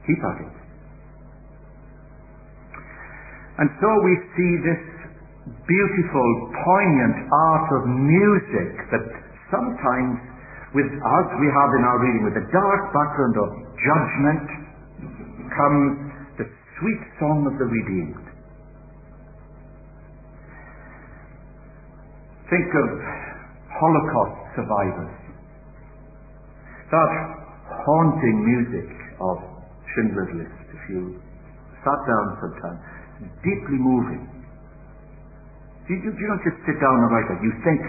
Keep 0.02 0.18
at 0.18 0.38
it. 0.42 0.54
And 3.62 3.70
so 3.78 3.88
we 4.02 4.12
see 4.34 4.52
this 4.66 4.82
beautiful, 5.62 6.28
poignant 6.58 7.16
art 7.30 7.68
of 7.78 7.82
music 7.86 8.72
that 8.90 9.06
sometimes 9.54 10.18
with 10.74 10.90
us 10.90 11.26
we 11.38 11.46
have 11.46 11.70
in 11.78 11.82
our 11.86 11.98
reading, 12.02 12.26
with 12.26 12.34
the 12.34 12.46
dark 12.50 12.82
background 12.90 13.38
of 13.38 13.48
judgment, 13.78 14.46
comes 15.54 15.94
the 16.42 16.46
sweet 16.82 17.02
song 17.22 17.46
of 17.46 17.54
the 17.62 17.64
redeemed. 17.70 18.26
Think 22.50 22.68
of 22.74 22.88
Holocaust 23.80 24.36
survivors. 24.56 25.14
That 26.90 27.12
haunting 27.84 28.38
music 28.46 28.88
of 29.20 29.36
Schindler's 29.94 30.32
List, 30.44 30.58
if 30.70 30.82
you 30.90 31.18
sat 31.82 32.00
down 32.06 32.26
sometime, 32.42 32.78
deeply 33.42 33.78
moving. 33.78 34.22
You, 35.86 35.96
you, 36.02 36.10
you 36.10 36.26
don't 36.26 36.42
just 36.42 36.58
sit 36.66 36.78
down 36.82 36.96
and 36.98 37.08
write 37.14 37.28
that. 37.30 37.40
You 37.42 37.52
think, 37.62 37.80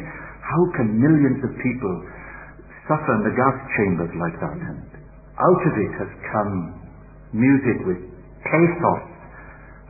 how 0.46 0.64
can 0.78 0.98
millions 1.02 1.42
of 1.44 1.52
people 1.60 1.94
suffer 2.86 3.12
in 3.18 3.24
the 3.26 3.36
gas 3.36 3.58
chambers 3.76 4.14
like 4.22 4.38
that? 4.38 4.54
And 4.54 4.86
out 5.38 5.62
of 5.66 5.74
it 5.78 5.92
has 6.00 6.12
come 6.32 6.54
music 7.34 7.78
with 7.86 8.00
pathos 8.46 9.06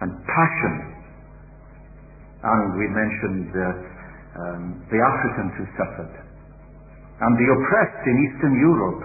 and 0.02 0.10
passion. 0.26 0.76
And 2.44 2.66
we 2.80 2.86
mentioned 2.90 3.52
uh, 3.54 3.97
um, 4.38 4.62
the 4.94 5.00
Africans 5.02 5.52
who 5.58 5.66
suffered, 5.74 6.14
and 6.14 7.32
the 7.38 7.48
oppressed 7.50 8.04
in 8.06 8.16
Eastern 8.30 8.54
Europe. 8.62 9.02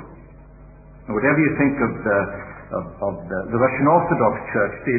Whatever 1.09 1.39
you 1.41 1.53
think 1.59 1.75
of 1.83 1.93
the, 1.99 2.21
of, 2.79 2.85
of 3.03 3.15
the, 3.27 3.39
the, 3.51 3.59
Russian 3.59 3.87
Orthodox 3.91 4.35
Church, 4.55 4.75
the, 4.87 4.97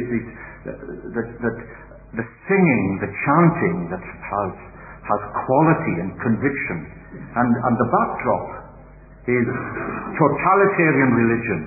the, 1.16 1.22
the, 1.40 1.52
the 2.20 2.26
singing, 2.46 2.84
the 3.00 3.10
chanting 3.24 3.76
that 3.88 4.04
has, 4.04 4.52
has 5.08 5.20
quality 5.48 5.94
and 6.04 6.12
conviction, 6.20 6.78
and, 7.34 7.50
and 7.50 7.74
the 7.80 7.88
backdrop 7.88 8.46
is 9.24 9.46
totalitarian 10.20 11.10
religion. 11.16 11.60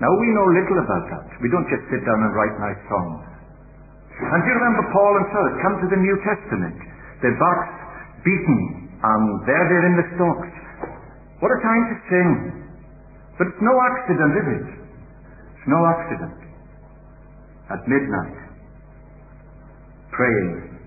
Now 0.00 0.08
we 0.16 0.28
know 0.32 0.46
little 0.48 0.78
about 0.80 1.04
that. 1.12 1.28
We 1.44 1.52
don't 1.52 1.68
just 1.68 1.84
sit 1.92 2.00
down 2.08 2.18
and 2.24 2.32
write 2.32 2.56
nice 2.56 2.80
songs. 2.88 3.20
And 4.20 4.38
do 4.40 4.46
you 4.48 4.56
remember 4.56 4.84
Paul 4.92 5.12
and 5.20 5.26
Silas 5.32 5.56
come 5.60 5.74
to 5.84 5.88
the 5.92 6.00
New 6.00 6.16
Testament? 6.24 6.89
Their 7.20 7.36
backs 7.36 7.72
beaten, 8.24 8.60
and 9.00 9.24
there 9.44 9.64
they're 9.68 9.88
in 9.92 9.96
the 10.00 10.08
stocks. 10.16 10.52
What 11.40 11.52
a 11.52 11.60
time 11.64 11.84
to 11.88 11.96
sing. 12.08 12.30
But 13.36 13.48
it's 13.48 13.62
no 13.64 13.74
accident, 13.80 14.32
is 14.36 14.48
it? 14.60 14.66
It's 15.56 15.68
no 15.68 15.80
accident. 15.88 16.36
At 17.70 17.80
midnight, 17.88 18.38
praying 20.10 20.80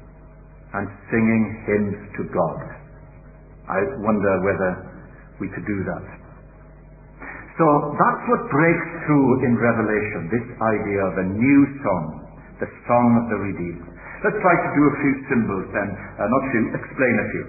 and 0.74 0.86
singing 1.10 1.43
hymns 1.65 2.00
to 2.17 2.22
God. 2.34 2.62
I 3.69 3.80
wonder 4.04 4.34
whether 4.43 4.72
we 5.39 5.48
could 5.50 5.65
do 5.65 5.80
that. 5.86 6.06
So 7.58 7.65
that's 7.93 8.24
what 8.34 8.50
breaks 8.50 8.89
through 9.06 9.46
in 9.46 9.54
Revelation, 9.54 10.22
this 10.34 10.48
idea 10.58 11.02
of 11.06 11.13
a 11.22 11.28
new 11.38 11.62
song, 11.86 12.06
the 12.60 12.69
song 12.89 13.08
of 13.22 13.26
the 13.30 13.38
redeemed. 13.38 13.92
Let's 14.23 14.39
try 14.39 14.55
to 14.55 14.69
do 14.71 14.83
a 14.88 14.95
few 15.03 15.13
symbols 15.27 15.67
then, 15.75 15.89
uh, 15.91 16.23
not 16.31 16.41
few, 16.55 16.63
explain 16.71 17.13
a 17.19 17.27
few. 17.36 17.45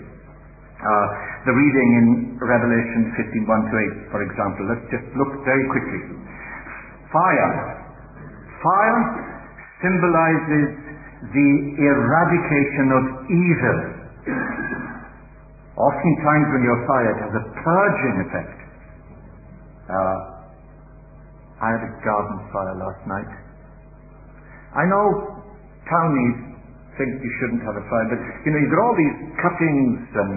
Uh, 0.74 1.06
the 1.46 1.54
reading 1.54 1.88
in 2.02 2.06
Revelation 2.42 3.14
15, 3.14 3.46
1 3.46 3.70
to 3.70 3.74
8, 4.10 4.12
for 4.12 4.20
example. 4.26 4.62
Let's 4.68 4.87
just 4.90 5.06
look 5.14 5.32
very 5.46 5.64
quickly. 5.70 6.02
Fire. 7.14 7.52
Fire 8.58 9.00
symbolizes 9.80 10.66
the 11.30 11.50
eradication 11.78 12.87
of 12.90 13.04
evil. 13.30 13.78
Oftentimes 15.78 16.46
when 16.52 16.62
you're 16.66 16.84
fired, 16.90 17.16
it 17.16 17.22
has 17.22 17.34
a 17.38 17.44
purging 17.54 18.16
effect. 18.28 18.58
Uh, 19.88 20.18
I 21.64 21.68
had 21.70 21.82
a 21.87 21.92
garden 22.02 22.38
fire 22.50 22.76
last 22.82 23.02
night. 23.08 23.32
I 24.74 24.84
know 24.90 25.38
townies 25.87 26.43
think 26.98 27.11
you 27.22 27.33
shouldn't 27.42 27.62
have 27.66 27.76
a 27.76 27.85
fire. 27.90 28.07
But, 28.11 28.20
you 28.46 28.50
know, 28.54 28.61
you've 28.61 28.74
got 28.74 28.83
all 28.87 28.96
these 28.96 29.18
cuttings 29.38 30.00
and 30.14 30.35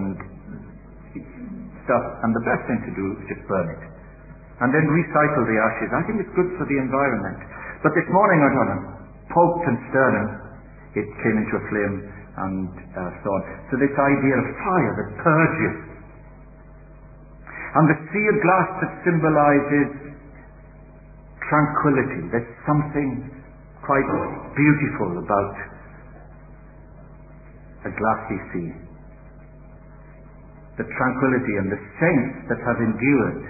stuff, 1.86 2.06
and 2.26 2.32
the 2.36 2.44
best 2.44 2.62
thing 2.68 2.80
to 2.84 2.92
do 2.94 3.06
is 3.18 3.26
just 3.32 3.44
burn 3.48 3.68
it. 3.72 3.84
And 4.60 4.74
then 4.74 4.86
recycle 4.90 5.44
the 5.46 5.58
ashes. 5.62 5.90
I 5.94 6.02
think 6.10 6.18
it's 6.26 6.34
good 6.34 6.50
for 6.58 6.66
the 6.66 6.78
environment. 6.82 7.40
But 7.86 7.94
this 7.94 8.10
morning 8.10 8.40
I 8.42 8.50
got 8.58 8.70
poked 9.30 9.66
and 9.70 9.78
and 9.78 10.30
it 10.98 11.08
came 11.22 11.38
into 11.38 11.54
a 11.62 11.64
flame 11.70 11.96
and 12.42 12.70
uh, 12.98 13.22
so 13.22 13.28
on. 13.30 13.42
So 13.70 13.78
this 13.78 13.94
idea 13.94 14.36
of 14.42 14.46
fire 14.66 14.94
that 14.98 15.10
purges. 15.22 15.78
And 17.78 17.86
the 17.86 17.98
sea 18.10 18.26
of 18.34 18.38
glass 18.42 18.70
that 18.82 18.92
symbolizes 19.06 19.90
tranquility. 21.46 22.34
There's 22.34 22.52
something 22.66 23.30
quite 23.86 24.10
beautiful 24.58 25.22
about 25.22 25.77
a 27.88 27.94
glassy 27.98 28.40
sea. 28.54 28.74
the 30.78 30.86
tranquility 30.98 31.56
and 31.60 31.68
the 31.72 31.82
saints 32.00 32.38
that 32.48 32.60
have 32.64 32.80
endured, 32.80 33.42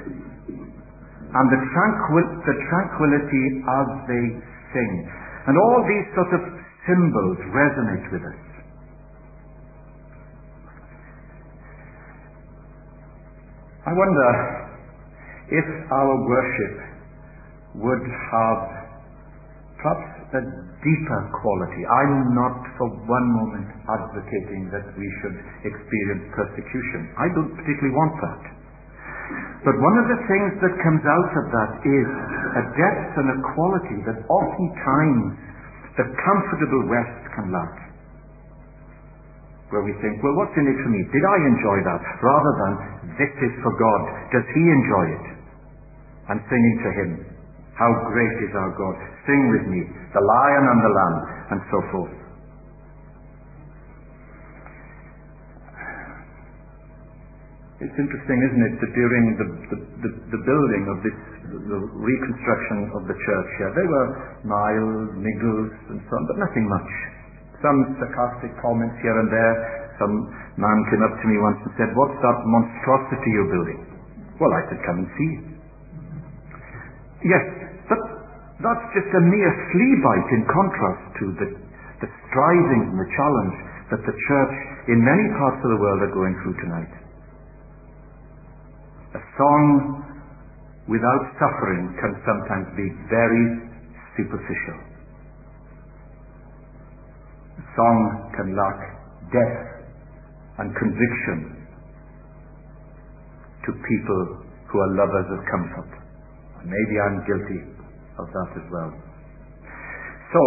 and 1.18 1.48
the, 1.52 1.62
tranquil- 1.76 2.34
the 2.46 2.58
tranquility 2.72 3.46
as 3.64 3.88
they 4.10 4.26
sing. 4.74 4.94
And 5.48 5.56
all 5.58 5.80
these 5.88 6.08
sort 6.16 6.32
of 6.36 6.42
symbols 6.88 7.40
resonate 7.54 8.08
with 8.14 8.24
us. 8.26 8.42
I 13.88 13.94
wonder 13.94 14.30
if 15.52 15.68
our 15.92 16.16
worship 16.28 16.76
would 17.76 18.04
have 18.06 18.62
perhaps 19.82 20.17
a 20.36 20.42
deeper 20.84 21.22
quality. 21.40 21.84
I'm 21.88 22.36
not 22.36 22.60
for 22.76 22.88
one 23.08 23.28
moment 23.32 23.68
advocating 23.88 24.68
that 24.76 24.84
we 25.00 25.08
should 25.24 25.38
experience 25.64 26.28
persecution. 26.36 27.16
I 27.16 27.32
don't 27.32 27.56
particularly 27.56 27.96
want 27.96 28.14
that. 28.20 28.44
But 29.64 29.76
one 29.80 29.96
of 30.00 30.08
the 30.12 30.20
things 30.28 30.52
that 30.64 30.74
comes 30.84 31.04
out 31.04 31.32
of 31.32 31.46
that 31.52 31.72
is 31.84 32.08
a 32.60 32.64
depth 32.76 33.12
and 33.20 33.28
a 33.36 33.40
quality 33.56 34.00
that 34.08 34.20
oftentimes 34.28 35.36
the 35.96 36.08
comfortable 36.08 36.84
West 36.92 37.20
can 37.36 37.52
lack. 37.52 37.76
Where 39.72 39.84
we 39.84 39.92
think, 40.00 40.24
well, 40.24 40.36
what's 40.40 40.56
in 40.56 40.64
it 40.64 40.80
for 40.80 40.92
me? 40.92 41.04
Did 41.12 41.26
I 41.28 41.38
enjoy 41.44 41.78
that? 41.84 42.04
Rather 42.24 42.54
than, 42.56 42.74
this 43.20 43.34
is 43.44 43.54
for 43.60 43.74
God. 43.76 44.02
Does 44.32 44.48
He 44.56 44.64
enjoy 44.64 45.06
it? 45.12 45.26
I'm 46.32 46.42
singing 46.48 46.78
to 46.84 46.90
Him. 47.04 47.37
How 47.78 47.92
great 48.10 48.36
is 48.42 48.54
our 48.58 48.74
God. 48.74 48.98
Sing 49.30 49.42
with 49.54 49.66
me, 49.70 49.86
the 49.86 50.24
lion 50.24 50.64
and 50.66 50.80
the 50.82 50.94
lamb, 50.98 51.18
and 51.54 51.60
so 51.70 51.80
forth. 51.94 52.16
It's 57.78 57.94
interesting, 57.94 58.38
isn't 58.42 58.64
it, 58.66 58.76
that 58.82 58.92
during 58.98 59.24
the, 59.38 59.48
the, 59.70 59.78
the, 60.02 60.12
the 60.34 60.42
building 60.42 60.84
of 60.90 60.98
this, 61.06 61.18
the 61.70 61.78
reconstruction 61.94 62.90
of 62.98 63.06
the 63.06 63.14
church 63.14 63.50
here, 63.62 63.72
there 63.78 63.86
were 63.86 64.08
miles, 64.42 65.14
niggles, 65.22 65.70
and 65.94 66.02
so 66.10 66.14
on, 66.18 66.26
but 66.26 66.42
nothing 66.42 66.66
much. 66.66 66.92
Some 67.62 67.78
sarcastic 68.02 68.58
comments 68.66 68.98
here 69.06 69.14
and 69.14 69.30
there. 69.30 69.56
Some 70.02 70.14
man 70.58 70.78
came 70.90 71.06
up 71.06 71.14
to 71.22 71.26
me 71.30 71.38
once 71.38 71.62
and 71.70 71.74
said, 71.78 71.90
What's 71.94 72.18
that 72.18 72.38
monstrosity 72.50 73.30
you're 73.30 73.54
building? 73.54 73.80
Well, 74.42 74.54
I 74.54 74.62
said, 74.74 74.82
Come 74.82 74.98
and 75.06 75.10
see. 75.14 75.32
Yes, 77.30 77.46
that's 78.58 78.86
just 78.98 79.10
a 79.14 79.22
mere 79.22 79.54
flea 79.70 79.94
bite 80.02 80.30
in 80.34 80.42
contrast 80.50 81.04
to 81.22 81.26
the, 81.38 81.48
the 82.02 82.10
striving 82.26 82.90
and 82.90 82.98
the 82.98 83.10
challenge 83.14 83.58
that 83.94 84.02
the 84.02 84.16
church 84.18 84.56
in 84.90 84.98
many 84.98 85.26
parts 85.38 85.62
of 85.62 85.70
the 85.70 85.80
world 85.80 86.02
are 86.02 86.14
going 86.14 86.34
through 86.42 86.58
tonight. 86.66 86.94
A 89.14 89.22
song 89.38 89.66
without 90.90 91.24
suffering 91.38 91.94
can 92.02 92.18
sometimes 92.26 92.68
be 92.74 92.88
very 93.14 93.46
superficial. 94.18 94.78
A 97.62 97.66
song 97.78 97.98
can 98.34 98.58
lack 98.58 98.80
depth 99.30 99.62
and 100.66 100.74
conviction 100.74 101.62
to 103.66 103.70
people 103.86 104.22
who 104.66 104.78
are 104.82 104.92
lovers 104.98 105.30
of 105.30 105.40
comfort. 105.46 105.92
Maybe 106.66 106.96
I'm 107.00 107.22
guilty 107.24 107.77
of 108.20 108.28
that 108.34 108.50
as 108.58 108.68
well. 108.72 108.92
So, 110.34 110.42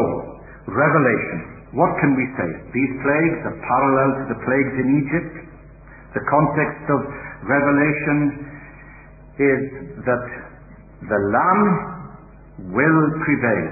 Revelation. 0.71 1.61
What 1.71 1.95
can 2.03 2.19
we 2.19 2.27
say? 2.35 2.51
These 2.75 2.93
plagues 2.99 3.41
are 3.47 3.57
parallel 3.63 4.11
to 4.19 4.25
the 4.35 4.39
plagues 4.43 4.75
in 4.75 4.89
Egypt. 5.07 5.35
The 6.19 6.25
context 6.27 6.85
of 6.91 7.01
Revelation 7.47 8.19
is 9.39 9.63
that 10.03 10.25
the 11.07 11.21
Lamb 11.31 11.65
will 12.75 13.03
prevail. 13.23 13.69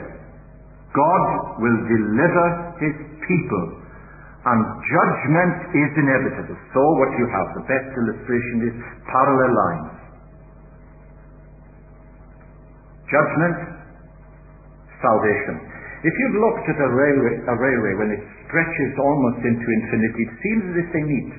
God 0.94 1.24
will 1.58 1.78
deliver 1.90 2.46
his 2.78 2.94
people 3.26 3.78
and 4.48 4.60
judgment 4.86 5.54
is 5.76 5.90
inevitable. 5.98 6.56
So 6.72 6.80
what 6.80 7.10
you 7.18 7.26
have, 7.28 7.48
the 7.58 7.66
best 7.68 7.90
illustration 7.98 8.56
is 8.70 8.74
parallel 9.10 9.52
lines. 9.52 9.92
Judgment, 13.10 13.77
salvation. 15.02 15.56
If 16.06 16.14
you've 16.14 16.38
looked 16.38 16.66
at 16.70 16.78
a 16.78 16.90
railway, 16.94 17.34
a 17.42 17.56
railway 17.58 17.92
when 17.98 18.10
it 18.14 18.22
stretches 18.46 18.92
almost 19.02 19.42
into 19.42 19.66
infinity, 19.66 20.22
it 20.30 20.32
seems 20.38 20.62
as 20.70 20.76
if 20.78 20.88
they 20.94 21.04
meet. 21.04 21.32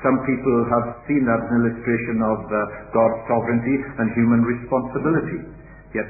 Some 0.00 0.20
people 0.24 0.56
have 0.68 0.86
seen 1.08 1.24
that 1.24 1.40
as 1.40 1.48
an 1.48 1.56
illustration 1.64 2.20
of 2.20 2.38
uh, 2.48 2.56
God's 2.92 3.20
sovereignty 3.24 3.76
and 3.80 4.06
human 4.12 4.44
responsibility. 4.44 5.40
Yes, 5.96 6.08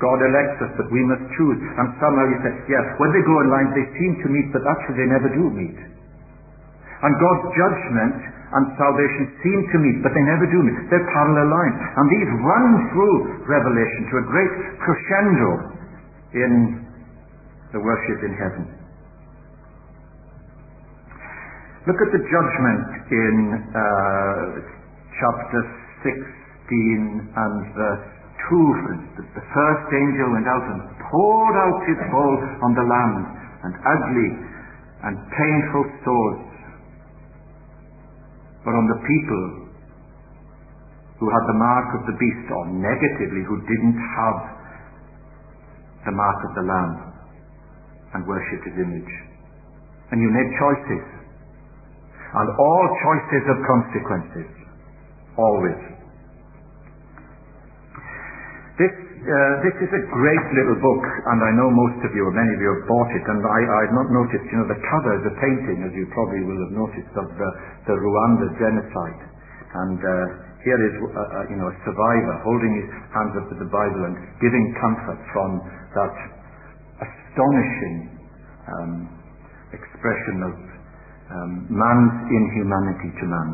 God 0.00 0.18
elects 0.22 0.58
us, 0.64 0.72
but 0.80 0.88
we 0.88 1.02
must 1.04 1.24
choose. 1.36 1.60
And 1.60 1.86
somehow 2.00 2.24
you 2.24 2.38
say, 2.40 2.52
yes, 2.72 2.86
when 2.96 3.10
they 3.12 3.24
go 3.24 3.36
in 3.44 3.48
line, 3.52 3.68
they 3.76 3.86
seem 3.98 4.12
to 4.24 4.28
meet, 4.32 4.48
but 4.54 4.64
actually 4.64 5.04
they 5.04 5.10
never 5.10 5.28
do 5.28 5.44
meet. 5.52 5.76
And 5.76 7.12
God's 7.20 7.46
judgment 7.52 8.16
and 8.48 8.64
salvation 8.80 9.24
seem 9.44 9.60
to 9.68 9.76
meet, 9.84 10.00
but 10.00 10.12
they 10.16 10.24
never 10.24 10.48
do 10.48 10.58
meet. 10.64 10.78
They're 10.88 11.08
parallel 11.12 11.52
lines. 11.52 11.78
And 12.00 12.06
these 12.08 12.30
run 12.40 12.66
through 12.92 13.16
Revelation 13.44 14.02
to 14.08 14.14
a 14.16 14.24
great 14.24 14.52
crescendo 14.80 15.50
in 16.32 16.52
the 17.76 17.80
worship 17.84 18.24
in 18.24 18.32
heaven. 18.40 18.64
Look 21.84 22.00
at 22.00 22.10
the 22.12 22.24
judgment 22.24 22.88
in 23.12 23.36
uh, 23.52 23.84
chapter 25.12 25.60
16 26.04 27.32
and 27.32 27.54
verse 27.76 28.06
2, 28.48 28.56
for 28.56 28.88
instance. 28.96 29.28
The 29.36 29.44
first 29.44 29.86
angel 29.92 30.28
went 30.32 30.48
out 30.48 30.64
and 30.72 30.80
poured 31.04 31.56
out 31.56 31.78
his 31.84 32.00
bowl 32.12 32.36
on 32.64 32.72
the 32.76 32.84
land, 32.84 33.24
and 33.64 33.72
ugly 33.84 34.30
and 35.04 35.14
painful 35.36 35.84
sores 36.04 36.47
but 38.68 38.76
on 38.76 38.84
the 38.84 39.00
people 39.00 39.44
who 41.16 41.26
had 41.32 41.44
the 41.48 41.56
mark 41.56 41.88
of 41.96 42.04
the 42.04 42.16
beast, 42.20 42.46
or 42.52 42.68
negatively, 42.68 43.40
who 43.48 43.56
didn't 43.64 43.96
have 43.96 44.38
the 46.04 46.12
mark 46.12 46.38
of 46.44 46.52
the 46.52 46.64
Lamb 46.68 46.94
and 48.12 48.28
worshipped 48.28 48.68
his 48.68 48.76
image. 48.76 49.12
And 50.12 50.20
you 50.20 50.28
made 50.28 50.52
choices 50.60 51.04
and 52.28 52.48
all 52.60 52.84
choices 53.00 53.42
have 53.48 53.60
consequences. 53.64 54.52
Always. 55.40 55.97
Uh, 59.24 59.52
this 59.66 59.76
is 59.82 59.90
a 59.90 60.02
great 60.14 60.46
little 60.54 60.78
book, 60.78 61.04
and 61.32 61.38
I 61.42 61.50
know 61.58 61.68
most 61.70 61.98
of 62.06 62.10
you, 62.14 62.22
or 62.22 62.34
many 62.34 62.50
of 62.54 62.60
you 62.62 62.70
have 62.78 62.84
bought 62.86 63.10
it, 63.14 63.24
and 63.26 63.40
I, 63.42 63.60
I've 63.82 63.94
not 63.94 64.08
noticed, 64.14 64.46
you 64.46 64.58
know, 64.62 64.68
the 64.70 64.78
cover 64.78 65.12
is 65.18 65.24
a 65.26 65.34
painting, 65.38 65.78
as 65.86 65.92
you 65.94 66.06
probably 66.14 66.42
will 66.46 66.60
have 66.68 66.74
noticed, 66.74 67.12
of 67.18 67.26
the, 67.26 67.50
the 67.90 67.94
Rwanda 67.98 68.46
genocide. 68.58 69.22
And 69.68 70.00
uh, 70.00 70.14
here 70.64 70.80
is, 70.80 70.94
uh, 70.98 71.08
uh, 71.14 71.50
you 71.52 71.56
know, 71.60 71.68
a 71.68 71.76
survivor 71.86 72.34
holding 72.42 72.72
his 72.82 72.88
hands 73.12 73.34
up 73.38 73.46
to 73.52 73.56
the 73.58 73.70
Bible 73.70 74.02
and 74.08 74.16
giving 74.40 74.64
comfort 74.80 75.20
from 75.34 75.50
that 75.94 76.14
astonishing 77.04 77.96
um, 78.66 78.92
expression 79.72 80.36
of 80.48 80.54
um, 81.32 81.50
man's 81.68 82.16
inhumanity 82.32 83.10
to 83.20 83.24
man, 83.28 83.50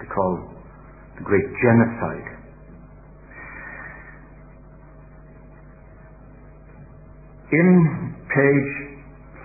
to 0.00 0.06
call 0.12 0.32
the 1.16 1.24
great 1.24 1.48
genocide. 1.64 2.35
In 7.46 7.68
page 8.26 8.72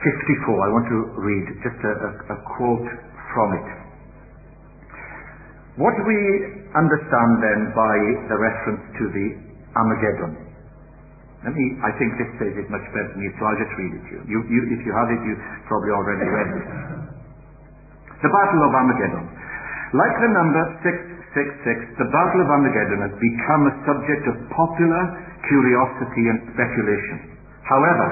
54, 0.02 0.58
I 0.58 0.70
want 0.74 0.86
to 0.90 1.00
read 1.22 1.46
just 1.62 1.78
a, 1.86 1.94
a, 1.94 2.12
a 2.34 2.38
quote 2.58 2.90
from 3.30 3.50
it. 3.62 3.70
What 5.78 5.94
do 5.94 6.02
we 6.10 6.18
understand 6.74 7.30
then 7.46 7.70
by 7.78 7.96
the 8.26 8.38
reference 8.42 8.84
to 8.98 9.06
the 9.06 9.28
Armageddon? 9.78 10.34
Let 11.46 11.54
me, 11.54 11.66
I 11.86 11.94
think 12.02 12.18
this 12.18 12.30
says 12.42 12.58
it 12.58 12.74
much 12.74 12.82
better 12.90 13.06
than 13.14 13.22
you, 13.22 13.30
so 13.38 13.46
I'll 13.46 13.62
just 13.62 13.76
read 13.78 13.94
it 13.94 14.02
to 14.02 14.12
you. 14.18 14.22
you, 14.34 14.40
you 14.50 14.60
if 14.74 14.82
you 14.82 14.94
have 14.98 15.10
it, 15.14 15.22
you 15.22 15.38
probably 15.70 15.94
already 15.94 16.26
read 16.26 16.50
it. 16.58 16.66
The 18.18 18.30
Battle 18.34 18.62
of 18.66 18.72
Armageddon. 18.82 19.26
Like 19.94 20.16
the 20.26 20.32
number 20.34 20.64
666, 21.38 22.02
the 22.02 22.10
Battle 22.10 22.42
of 22.46 22.50
Armageddon 22.50 23.00
has 23.06 23.14
become 23.14 23.62
a 23.70 23.74
subject 23.86 24.26
of 24.26 24.36
popular 24.58 25.04
curiosity 25.46 26.24
and 26.34 26.40
speculation. 26.50 27.31
However, 27.72 28.08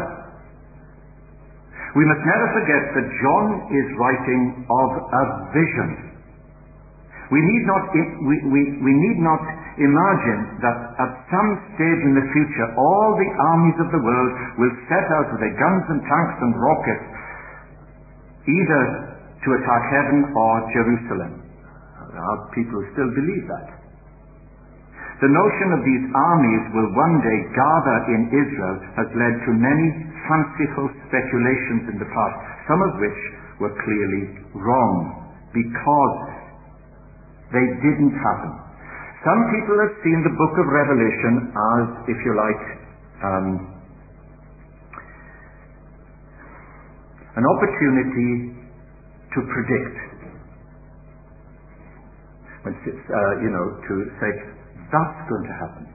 we 2.00 2.04
must 2.08 2.24
never 2.24 2.48
forget 2.56 2.84
that 2.96 3.08
John 3.20 3.46
is 3.76 3.88
writing 4.00 4.42
of 4.72 4.90
a 5.04 5.24
vision. 5.52 5.90
We 7.30 7.42
need 7.44 7.64
not, 7.68 7.84
we, 7.94 8.36
we, 8.50 8.62
we 8.82 8.94
need 8.94 9.20
not 9.22 9.44
imagine 9.78 10.64
that 10.66 10.78
at 10.98 11.12
some 11.30 11.50
stage 11.76 12.02
in 12.08 12.14
the 12.18 12.26
future 12.34 12.68
all 12.74 13.10
the 13.20 13.32
armies 13.54 13.78
of 13.84 13.90
the 13.94 14.02
world 14.02 14.32
will 14.58 14.76
set 14.90 15.06
out 15.14 15.28
with 15.34 15.42
their 15.44 15.56
guns 15.56 15.84
and 15.94 16.00
tanks 16.08 16.38
and 16.42 16.52
rockets 16.58 17.06
either 18.50 18.84
to 19.46 19.48
attack 19.62 19.84
heaven 19.94 20.20
or 20.36 20.52
Jerusalem. 20.74 21.32
there 22.12 22.26
are 22.26 22.40
people 22.56 22.82
who 22.82 22.86
still 22.98 23.12
believe 23.14 23.46
that. 23.46 23.79
The 25.20 25.28
notion 25.28 25.68
of 25.76 25.82
these 25.84 26.06
armies 26.16 26.64
will 26.72 26.90
one 26.96 27.20
day 27.20 27.40
gather 27.52 27.98
in 28.16 28.22
Israel 28.32 28.78
has 29.04 29.10
led 29.20 29.36
to 29.36 29.52
many 29.52 29.88
fanciful 30.32 30.88
speculations 31.12 31.92
in 31.92 31.98
the 32.00 32.08
past, 32.08 32.38
some 32.72 32.80
of 32.80 32.92
which 33.04 33.20
were 33.60 33.76
clearly 33.84 34.24
wrong 34.56 34.96
because 35.52 36.20
they 37.52 37.68
didn't 37.84 38.16
happen. 38.16 38.52
Some 39.28 39.42
people 39.52 39.76
have 39.84 39.94
seen 40.00 40.24
the 40.24 40.32
book 40.40 40.56
of 40.56 40.66
Revelation 40.72 41.52
as, 41.52 41.86
if 42.08 42.18
you 42.24 42.34
like, 42.40 42.64
um, 43.20 43.48
an 47.36 47.44
opportunity 47.44 48.56
to 49.36 49.40
predict. 49.52 49.98
Uh, 52.60 53.44
you 53.44 53.50
know, 53.52 53.66
to 53.88 53.94
say, 54.20 54.59
that's 54.90 55.22
going 55.30 55.46
to 55.46 55.56
happen. 55.56 55.86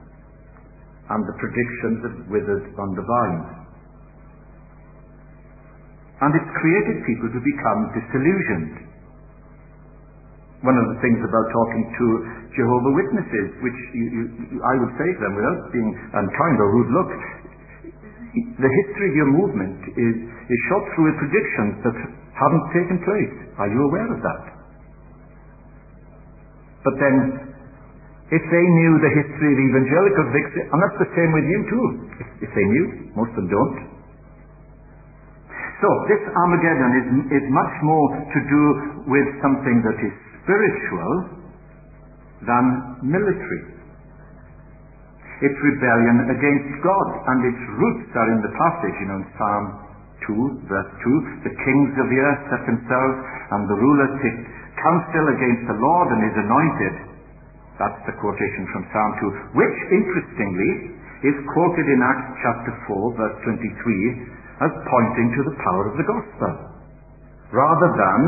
And 1.11 1.21
the 1.27 1.35
predictions 1.37 1.99
have 2.07 2.17
withered 2.33 2.65
on 2.79 2.89
the 2.97 3.05
vine. 3.05 3.65
And 6.25 6.31
it's 6.31 6.51
created 6.57 7.03
people 7.05 7.29
to 7.29 7.41
become 7.43 7.79
disillusioned. 7.93 8.75
One 10.63 10.79
of 10.79 10.85
the 10.95 10.97
things 11.03 11.19
about 11.21 11.45
talking 11.51 11.83
to 11.91 12.05
Jehovah 12.55 12.93
Witnesses, 12.95 13.47
which 13.61 13.79
you, 13.93 14.05
you, 14.09 14.57
I 14.63 14.73
would 14.79 14.93
say 14.97 15.07
to 15.11 15.19
them 15.21 15.33
without 15.37 15.61
being 15.75 15.91
unkind 15.93 16.55
or 16.57 16.67
rude, 16.73 16.91
look, 16.95 17.11
the 18.33 18.71
history 18.71 19.07
of 19.11 19.15
your 19.15 19.29
movement 19.29 19.79
is, 19.93 20.15
is 20.25 20.59
shot 20.71 20.83
through 20.95 21.11
with 21.11 21.17
predictions 21.19 21.73
that 21.83 21.95
haven't 22.33 22.65
taken 22.71 22.97
place. 23.03 23.35
Are 23.59 23.69
you 23.69 23.79
aware 23.91 24.09
of 24.09 24.19
that? 24.23 24.43
But 26.83 26.95
then, 26.99 27.44
if 28.33 28.41
they 28.41 28.65
knew 28.81 28.93
the 29.05 29.13
history 29.21 29.49
of 29.53 29.59
evangelical 29.69 30.25
victory, 30.33 30.65
and 30.65 30.77
that's 30.81 30.97
the 30.97 31.11
same 31.13 31.29
with 31.29 31.45
you 31.45 31.59
too, 31.69 31.85
if, 32.17 32.49
if 32.49 32.51
they 32.57 32.65
knew, 32.65 32.85
most 33.13 33.29
of 33.37 33.45
them 33.45 33.49
don't. 33.53 33.77
So, 35.83 35.89
this 36.09 36.23
Armageddon 36.33 36.91
is, 36.97 37.07
is 37.37 37.45
much 37.53 37.75
more 37.85 38.07
to 38.17 38.39
do 38.49 38.63
with 39.05 39.27
something 39.45 39.77
that 39.85 39.97
is 40.01 40.13
spiritual 40.41 41.13
than 42.49 42.65
military. 43.05 43.75
It's 45.45 45.59
rebellion 45.61 46.31
against 46.31 46.79
God, 46.81 47.09
and 47.27 47.39
its 47.43 47.63
roots 47.75 48.09
are 48.15 48.29
in 48.33 48.39
the 48.41 48.53
passage, 48.55 48.95
you 49.03 49.07
know, 49.11 49.19
in 49.19 49.27
Psalm 49.35 49.65
2, 50.31 50.65
verse 50.71 50.91
2. 51.43 51.45
The 51.45 51.53
kings 51.53 51.93
of 51.99 52.07
the 52.07 52.19
earth 52.23 52.41
set 52.49 52.63
themselves, 52.65 53.17
and 53.51 53.67
the 53.67 53.77
rulers 53.77 54.13
take 54.23 54.39
counsel 54.79 55.25
against 55.35 55.63
the 55.69 55.77
Lord 55.77 56.07
and 56.07 56.21
his 56.23 56.35
anointed. 56.39 57.14
That's 57.75 58.01
the 58.07 58.15
quotation 58.23 58.63
from 58.71 58.83
Psalm 58.91 59.11
2, 59.51 59.59
which, 59.59 59.77
interestingly, 59.91 60.71
is 61.27 61.35
quoted 61.51 61.85
in 61.91 61.99
Acts 61.99 62.31
chapter 62.39 62.71
4, 62.87 63.19
verse 63.19 63.37
23, 63.43 64.63
as 64.63 64.71
pointing 64.87 65.27
to 65.35 65.41
the 65.51 65.55
power 65.59 65.83
of 65.91 65.95
the 65.99 66.07
gospel, 66.07 66.53
rather 67.51 67.89
than 67.99 68.19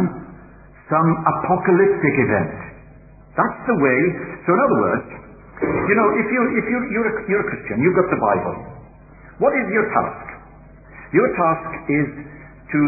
some 0.91 1.09
apocalyptic 1.23 2.15
event. 2.27 2.55
That's 3.39 3.61
the 3.69 3.77
way. 3.79 3.99
So 4.43 4.49
in 4.51 4.59
other 4.59 4.79
words, 4.83 5.07
you 5.61 5.95
know, 5.95 6.07
if 6.17 6.27
you 6.27 6.41
if 6.57 6.65
you 6.67 6.77
you're 6.91 7.07
a, 7.07 7.15
you're 7.29 7.43
a 7.45 7.49
Christian, 7.53 7.77
you've 7.79 7.95
got 7.95 8.09
the 8.11 8.21
Bible. 8.21 8.55
What 9.39 9.53
is 9.53 9.67
your 9.69 9.85
task? 9.93 10.25
Your 11.13 11.29
task 11.37 11.69
is 11.87 12.07
to 12.73 12.79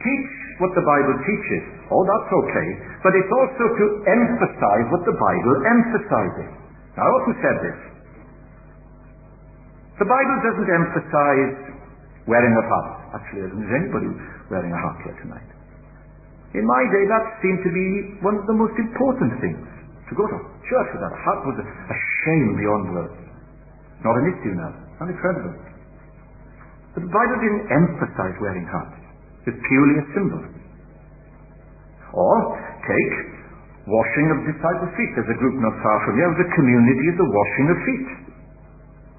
teach 0.00 0.32
what 0.62 0.72
the 0.78 0.84
Bible 0.86 1.16
teaches. 1.26 1.75
Oh, 1.86 2.02
that's 2.02 2.30
okay. 2.30 2.68
But 3.06 3.12
it's 3.14 3.30
also 3.30 3.64
to 3.70 3.86
emphasize 4.10 4.86
what 4.90 5.02
the 5.06 5.14
Bible 5.14 5.54
emphasizes. 5.70 6.50
Now, 6.98 7.06
I 7.06 7.10
often 7.22 7.34
said 7.38 7.56
this. 7.62 7.78
The 10.02 10.08
Bible 10.08 10.36
doesn't 10.42 10.70
emphasize 10.70 11.54
wearing 12.26 12.52
a 12.52 12.64
hat. 12.66 13.22
Actually, 13.22 13.46
there 13.46 13.54
isn't 13.54 13.70
anybody 13.70 14.10
wearing 14.50 14.72
a 14.74 14.80
hat 14.82 14.96
here 15.06 15.16
tonight. 15.22 15.50
In 16.58 16.64
my 16.66 16.82
day, 16.90 17.04
that 17.06 17.24
seemed 17.40 17.62
to 17.62 17.70
be 17.70 17.86
one 18.24 18.36
of 18.36 18.44
the 18.50 18.56
most 18.56 18.74
important 18.76 19.38
things. 19.40 19.62
To 20.10 20.12
go 20.14 20.24
to 20.26 20.38
church 20.66 20.88
without 20.94 21.12
a 21.14 21.20
hat 21.22 21.38
was 21.46 21.56
a, 21.62 21.66
shame 22.26 22.58
beyond 22.58 22.84
words. 22.94 23.18
Not 24.02 24.14
an 24.18 24.26
issue 24.34 24.54
now. 24.54 24.72
Incredible. 25.06 25.54
But 26.94 27.06
the 27.06 27.12
Bible 27.12 27.36
didn't 27.38 27.66
emphasize 27.70 28.34
wearing 28.40 28.66
hats. 28.66 28.98
It's 29.46 29.60
purely 29.68 29.96
a 30.00 30.04
symbol. 30.16 30.42
Or 32.14 32.36
take 32.86 33.14
washing 33.86 34.26
of 34.34 34.38
disciples' 34.46 34.94
feet. 34.98 35.10
There's 35.14 35.30
a 35.30 35.38
group 35.38 35.56
not 35.62 35.74
far 35.82 35.98
from 36.06 36.18
here, 36.18 36.30
of 36.30 36.38
the 36.38 36.50
community 36.54 37.06
of 37.14 37.16
the 37.22 37.30
washing 37.30 37.66
of 37.70 37.78
feet. 37.86 38.08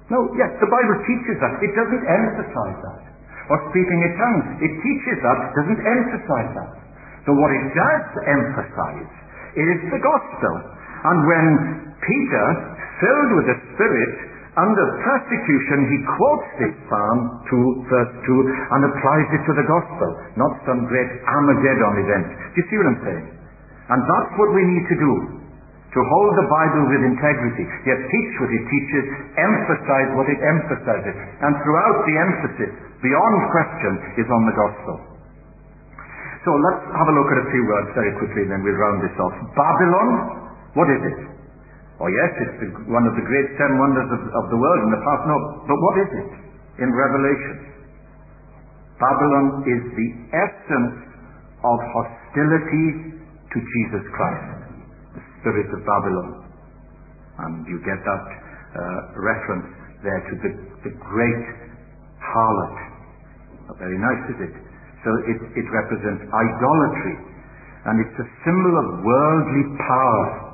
No, 0.08 0.18
yes, 0.36 0.56
the 0.60 0.68
Bible 0.68 0.96
teaches 1.04 1.36
that. 1.40 1.60
It 1.60 1.72
doesn't 1.76 2.04
emphasize 2.04 2.78
that. 2.80 3.00
Or 3.48 3.58
speaking 3.72 4.00
in 4.00 4.12
tongues. 4.16 4.46
It 4.60 4.72
teaches 4.80 5.16
that, 5.24 5.38
it 5.40 5.52
doesn't 5.56 5.82
emphasize 5.84 6.50
that. 6.56 6.72
So 7.24 7.36
what 7.36 7.52
it 7.52 7.66
does 7.76 8.06
emphasize 8.24 9.12
is 9.56 9.78
the 9.92 10.00
gospel. 10.00 10.54
And 11.04 11.18
when 11.28 11.46
Peter, 12.00 12.46
filled 13.00 13.30
with 13.36 13.46
the 13.52 13.58
Spirit, 13.76 14.16
under 14.58 14.86
persecution, 15.06 15.78
he 15.86 15.98
quotes 16.18 16.48
this 16.58 16.74
Psalm 16.90 17.18
2, 17.46 17.86
verse 17.86 18.14
2, 18.26 18.74
and 18.74 18.80
applies 18.90 19.28
it 19.38 19.42
to 19.46 19.54
the 19.54 19.66
gospel, 19.70 20.10
not 20.34 20.52
some 20.66 20.86
great 20.90 21.10
Armageddon 21.22 21.94
event. 22.02 22.26
Do 22.54 22.56
you 22.58 22.66
see 22.66 22.78
what 22.82 22.88
I'm 22.90 23.02
saying? 23.06 23.26
And 23.94 24.00
that's 24.02 24.32
what 24.36 24.50
we 24.52 24.62
need 24.66 24.84
to 24.90 24.98
do. 24.98 25.12
To 25.88 26.00
hold 26.04 26.32
the 26.36 26.48
Bible 26.52 26.84
with 26.92 27.02
integrity, 27.06 27.64
yet 27.88 27.96
teach 27.96 28.32
what 28.44 28.52
it 28.52 28.64
teaches, 28.68 29.04
emphasize 29.40 30.08
what 30.18 30.28
it 30.28 30.36
emphasizes. 30.36 31.16
And 31.40 31.52
throughout 31.64 31.98
the 32.04 32.16
emphasis, 32.18 32.70
beyond 33.00 33.36
question, 33.54 33.92
is 34.20 34.28
on 34.28 34.42
the 34.44 34.56
gospel. 34.58 34.96
So 36.44 36.50
let's 36.52 36.84
have 36.92 37.08
a 37.08 37.14
look 37.16 37.30
at 37.32 37.38
a 37.40 37.48
few 37.50 37.64
words 37.64 37.88
very 37.96 38.12
quickly, 38.20 38.44
and 38.44 38.52
then 38.52 38.60
we'll 38.60 38.76
round 38.76 39.00
this 39.00 39.16
off. 39.16 39.32
Babylon, 39.56 40.08
what 40.76 40.88
is 40.92 41.02
it? 41.08 41.37
Oh 41.98 42.06
yes, 42.06 42.30
it's 42.46 42.56
the, 42.62 42.68
one 42.86 43.02
of 43.10 43.14
the 43.18 43.26
great 43.26 43.48
ten 43.58 43.74
wonders 43.74 44.06
of, 44.14 44.22
of 44.22 44.44
the 44.54 44.58
world 44.58 44.80
in 44.86 44.90
the 44.94 45.02
past. 45.02 45.22
No, 45.26 45.36
but 45.66 45.78
what 45.82 45.96
is 45.98 46.10
it 46.14 46.30
in 46.78 46.88
Revelation? 46.94 47.56
Babylon 49.02 49.66
is 49.66 49.82
the 49.94 50.08
essence 50.34 50.96
of 51.62 51.78
hostility 51.90 52.86
to 53.50 53.58
Jesus 53.58 54.04
Christ. 54.14 54.46
The 55.14 55.22
spirit 55.38 55.68
of 55.74 55.80
Babylon. 55.82 56.28
And 57.38 57.66
you 57.70 57.78
get 57.86 57.98
that 58.02 58.26
uh, 58.74 59.00
reference 59.18 59.70
there 60.02 60.22
to 60.22 60.34
the, 60.42 60.50
the 60.86 60.92
great 60.98 61.46
harlot. 62.18 62.76
Not 63.70 63.78
very 63.78 63.98
nice, 63.98 64.22
is 64.34 64.38
it? 64.50 64.54
So 65.06 65.10
it, 65.30 65.38
it 65.54 65.66
represents 65.70 66.26
idolatry. 66.26 67.14
And 67.86 68.02
it's 68.02 68.18
a 68.18 68.28
symbol 68.42 68.74
of 68.74 68.86
worldly 69.06 69.64
power. 69.78 70.47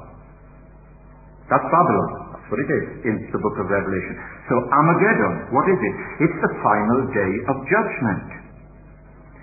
That's 1.52 1.66
Babylon. 1.68 2.10
That's 2.32 2.48
what 2.48 2.60
it 2.60 2.70
is 2.72 2.84
in 3.04 3.14
the 3.28 3.40
book 3.40 3.56
of 3.60 3.68
Revelation. 3.68 4.14
So 4.48 4.54
Armageddon, 4.72 5.52
what 5.52 5.66
is 5.68 5.80
it? 5.80 5.94
It's 6.28 6.38
the 6.40 6.52
final 6.64 7.00
day 7.12 7.32
of 7.52 7.56
judgment. 7.68 8.28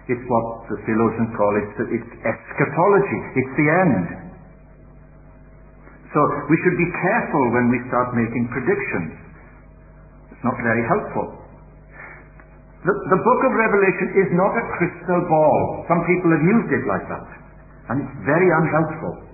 It's 0.10 0.26
what 0.26 0.46
the 0.68 0.78
theologians 0.84 1.30
call 1.38 1.54
it, 1.62 1.68
it's 1.94 2.12
eschatology. 2.26 3.20
It's 3.38 3.54
the 3.54 3.68
end. 3.70 4.06
So 6.12 6.20
we 6.52 6.58
should 6.66 6.76
be 6.76 6.90
careful 6.90 7.44
when 7.56 7.72
we 7.72 7.80
start 7.88 8.12
making 8.18 8.50
predictions. 8.52 9.16
It's 10.36 10.44
not 10.44 10.58
very 10.60 10.84
helpful. 10.90 11.42
The, 12.82 12.94
the 13.14 13.20
book 13.22 13.42
of 13.46 13.52
Revelation 13.54 14.08
is 14.26 14.30
not 14.34 14.52
a 14.58 14.64
crystal 14.76 15.22
ball. 15.30 15.86
Some 15.86 16.02
people 16.10 16.34
have 16.34 16.44
used 16.44 16.72
it 16.74 16.84
like 16.90 17.06
that. 17.14 17.28
And 17.94 17.96
it's 18.04 18.18
very 18.26 18.50
unhelpful. 18.50 19.31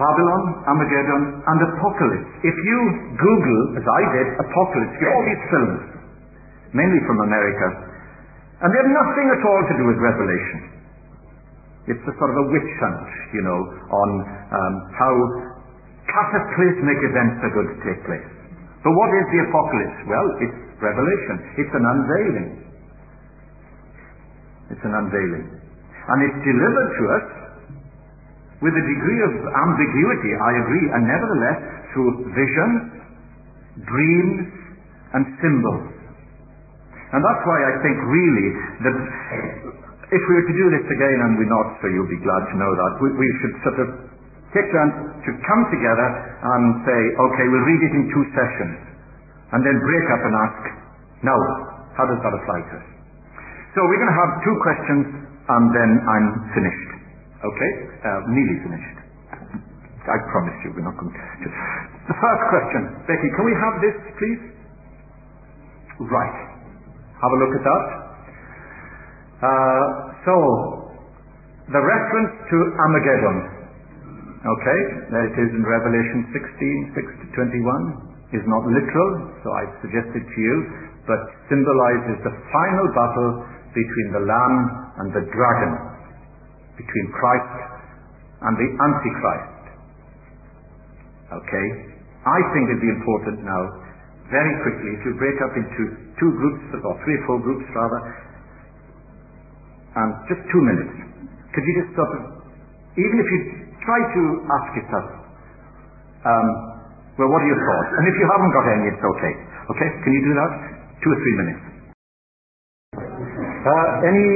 Babylon, 0.00 0.42
Armageddon, 0.64 1.22
and 1.44 1.58
Apocalypse. 1.68 2.30
If 2.40 2.56
you 2.56 2.78
Google, 3.12 3.60
as 3.76 3.84
I 3.84 4.02
did, 4.16 4.26
Apocalypse, 4.40 4.92
you 4.96 5.00
get 5.04 5.12
all 5.12 5.24
these 5.28 5.44
films, 5.52 5.80
mainly 6.72 7.00
from 7.04 7.18
America, 7.28 7.66
and 8.64 8.68
they 8.72 8.78
have 8.80 8.92
nothing 8.94 9.26
at 9.36 9.42
all 9.44 9.60
to 9.68 9.74
do 9.76 9.84
with 9.90 9.98
Revelation. 10.00 10.60
It's 11.92 12.04
a 12.06 12.14
sort 12.14 12.30
of 12.30 12.36
a 12.40 12.46
witch 12.54 12.72
hunt, 12.78 13.10
you 13.34 13.42
know, 13.42 13.60
on 13.90 14.08
um, 14.54 14.74
how 14.94 15.12
cataclysmic 16.06 16.98
events 17.10 17.42
are 17.42 17.52
going 17.52 17.70
to 17.74 17.80
take 17.82 18.00
place. 18.06 18.28
But 18.86 18.94
what 18.94 19.10
is 19.18 19.26
the 19.34 19.40
apocalypse? 19.50 19.98
Well, 20.06 20.28
it's 20.46 20.58
revelation. 20.78 21.36
It's 21.58 21.74
an 21.74 21.84
unveiling. 21.84 22.48
It's 24.70 24.84
an 24.86 24.94
unveiling. 24.94 25.46
And 26.06 26.18
it's 26.22 26.38
delivered 26.42 26.90
to 26.98 27.04
us 27.18 27.26
with 28.62 28.74
a 28.78 28.84
degree 28.86 29.20
of 29.26 29.32
ambiguity, 29.42 30.32
I 30.38 30.52
agree, 30.62 30.86
and 30.94 31.02
nevertheless 31.04 31.58
through 31.92 32.10
vision, 32.30 32.70
dreams, 33.82 34.46
and 35.18 35.22
symbols. 35.42 35.90
And 37.12 37.20
that's 37.20 37.44
why 37.44 37.58
I 37.58 37.74
think 37.84 37.96
really 38.08 38.48
that 38.86 38.96
if 40.14 40.22
we 40.28 40.32
were 40.38 40.46
to 40.46 40.56
do 40.56 40.66
this 40.78 40.86
again, 40.88 41.18
and 41.26 41.30
we're 41.36 41.50
not, 41.50 41.76
so 41.82 41.90
you'll 41.90 42.08
be 42.08 42.22
glad 42.22 42.42
to 42.48 42.56
know 42.56 42.72
that, 42.72 42.92
we, 43.02 43.08
we 43.18 43.28
should 43.42 43.54
sort 43.66 43.78
of 43.82 43.88
take 44.52 44.68
turns 44.70 44.94
to 45.24 45.30
come 45.44 45.62
together 45.72 46.08
and 46.40 46.62
say, 46.84 47.00
okay, 47.16 47.44
we'll 47.48 47.66
read 47.68 47.82
it 47.82 47.92
in 47.96 48.04
two 48.12 48.24
sessions, 48.36 48.76
and 49.56 49.60
then 49.64 49.76
break 49.80 50.06
up 50.12 50.22
and 50.22 50.34
ask, 50.36 50.62
now, 51.24 51.38
how 51.96 52.04
does 52.08 52.20
that 52.20 52.32
apply 52.32 52.60
to 52.60 52.74
us? 52.80 52.86
So 53.72 53.80
we're 53.88 54.00
going 54.00 54.12
to 54.12 54.20
have 54.20 54.32
two 54.44 54.56
questions, 54.60 55.04
and 55.48 55.64
then 55.72 55.90
I'm 56.04 56.26
finished. 56.52 56.91
Okay? 57.42 57.72
Uh, 58.02 58.20
nearly 58.30 58.58
finished. 58.62 58.98
I 60.02 60.18
promise 60.34 60.56
you, 60.66 60.74
we're 60.74 60.86
not 60.86 60.98
going 60.98 61.14
to. 61.14 61.48
The 62.10 62.18
first 62.18 62.42
question, 62.50 62.80
Becky, 63.06 63.28
can 63.38 63.44
we 63.46 63.54
have 63.54 63.74
this, 63.78 63.96
please? 64.18 64.42
Right. 66.10 66.38
Have 67.22 67.30
a 67.30 67.38
look 67.38 67.54
at 67.54 67.62
that. 67.62 67.84
Uh, 69.42 69.84
so, 70.26 70.34
the 71.70 71.78
reference 71.78 72.32
to 72.50 72.56
Armageddon, 72.82 73.36
okay, 74.42 74.80
there 75.14 75.26
it 75.30 75.36
is 75.38 75.50
in 75.54 75.62
Revelation 75.62 76.34
16, 76.34 76.98
6 76.98 77.22
to 77.22 77.26
21, 77.38 78.34
is 78.34 78.42
not 78.50 78.66
literal, 78.66 79.10
so 79.46 79.48
I've 79.54 79.74
suggested 79.86 80.22
to 80.26 80.38
you, 80.42 80.56
but 81.06 81.20
symbolizes 81.46 82.18
the 82.26 82.34
final 82.50 82.86
battle 82.90 83.30
between 83.70 84.08
the 84.18 84.22
Lamb 84.26 84.56
and 85.02 85.08
the 85.14 85.24
dragon, 85.30 85.72
between 86.82 87.06
Christ 87.14 87.54
and 88.42 88.52
the 88.58 88.68
Antichrist. 88.82 89.62
Okay? 91.30 91.66
I 92.22 92.38
think 92.54 92.62
it'd 92.70 92.82
be 92.82 92.92
important 92.92 93.42
now, 93.42 93.62
very 94.30 94.54
quickly, 94.62 94.92
you 95.02 95.12
break 95.18 95.36
up 95.42 95.52
into 95.58 95.82
two 96.16 96.30
groups, 96.38 96.62
or 96.82 96.94
three 97.04 97.16
or 97.18 97.24
four 97.26 97.38
groups 97.42 97.66
rather, 97.74 98.00
and 99.92 100.10
just 100.30 100.40
two 100.48 100.62
minutes, 100.62 100.94
could 101.52 101.64
you 101.68 101.74
just 101.84 101.92
sort 101.92 102.10
of, 102.16 102.22
even 102.96 103.16
if 103.20 103.28
you 103.28 103.40
try 103.84 104.00
to 104.00 104.22
ask 104.48 104.68
yourself, 104.78 105.08
um, 106.24 106.48
well, 107.18 107.28
what 107.28 107.44
are 107.44 107.50
your 107.50 107.60
thoughts? 107.60 107.90
And 107.98 108.04
if 108.08 108.16
you 108.16 108.24
haven't 108.24 108.52
got 108.56 108.66
any, 108.72 108.86
it's 108.88 109.04
okay. 109.04 109.32
Okay? 109.76 109.88
Can 110.00 110.12
you 110.16 110.22
do 110.24 110.32
that? 110.38 110.52
Two 111.04 111.10
or 111.12 111.18
three 111.20 111.36
minutes. 111.44 111.62
Uh, 113.62 113.86
any 114.06 114.26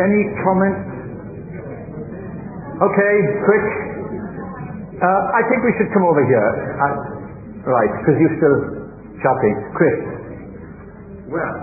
any 0.00 0.20
comments? 0.44 0.91
Okay, 2.82 3.14
quick. 3.46 3.66
Uh, 4.98 5.38
I 5.38 5.42
think 5.46 5.62
we 5.62 5.70
should 5.78 5.86
come 5.94 6.02
over 6.02 6.18
here. 6.26 6.50
Uh, 6.82 7.70
right, 7.70 7.92
because 8.02 8.18
you're 8.18 8.34
still 8.42 8.58
chatting. 9.22 9.54
Chris. 9.78 9.98
Well. 11.30 11.54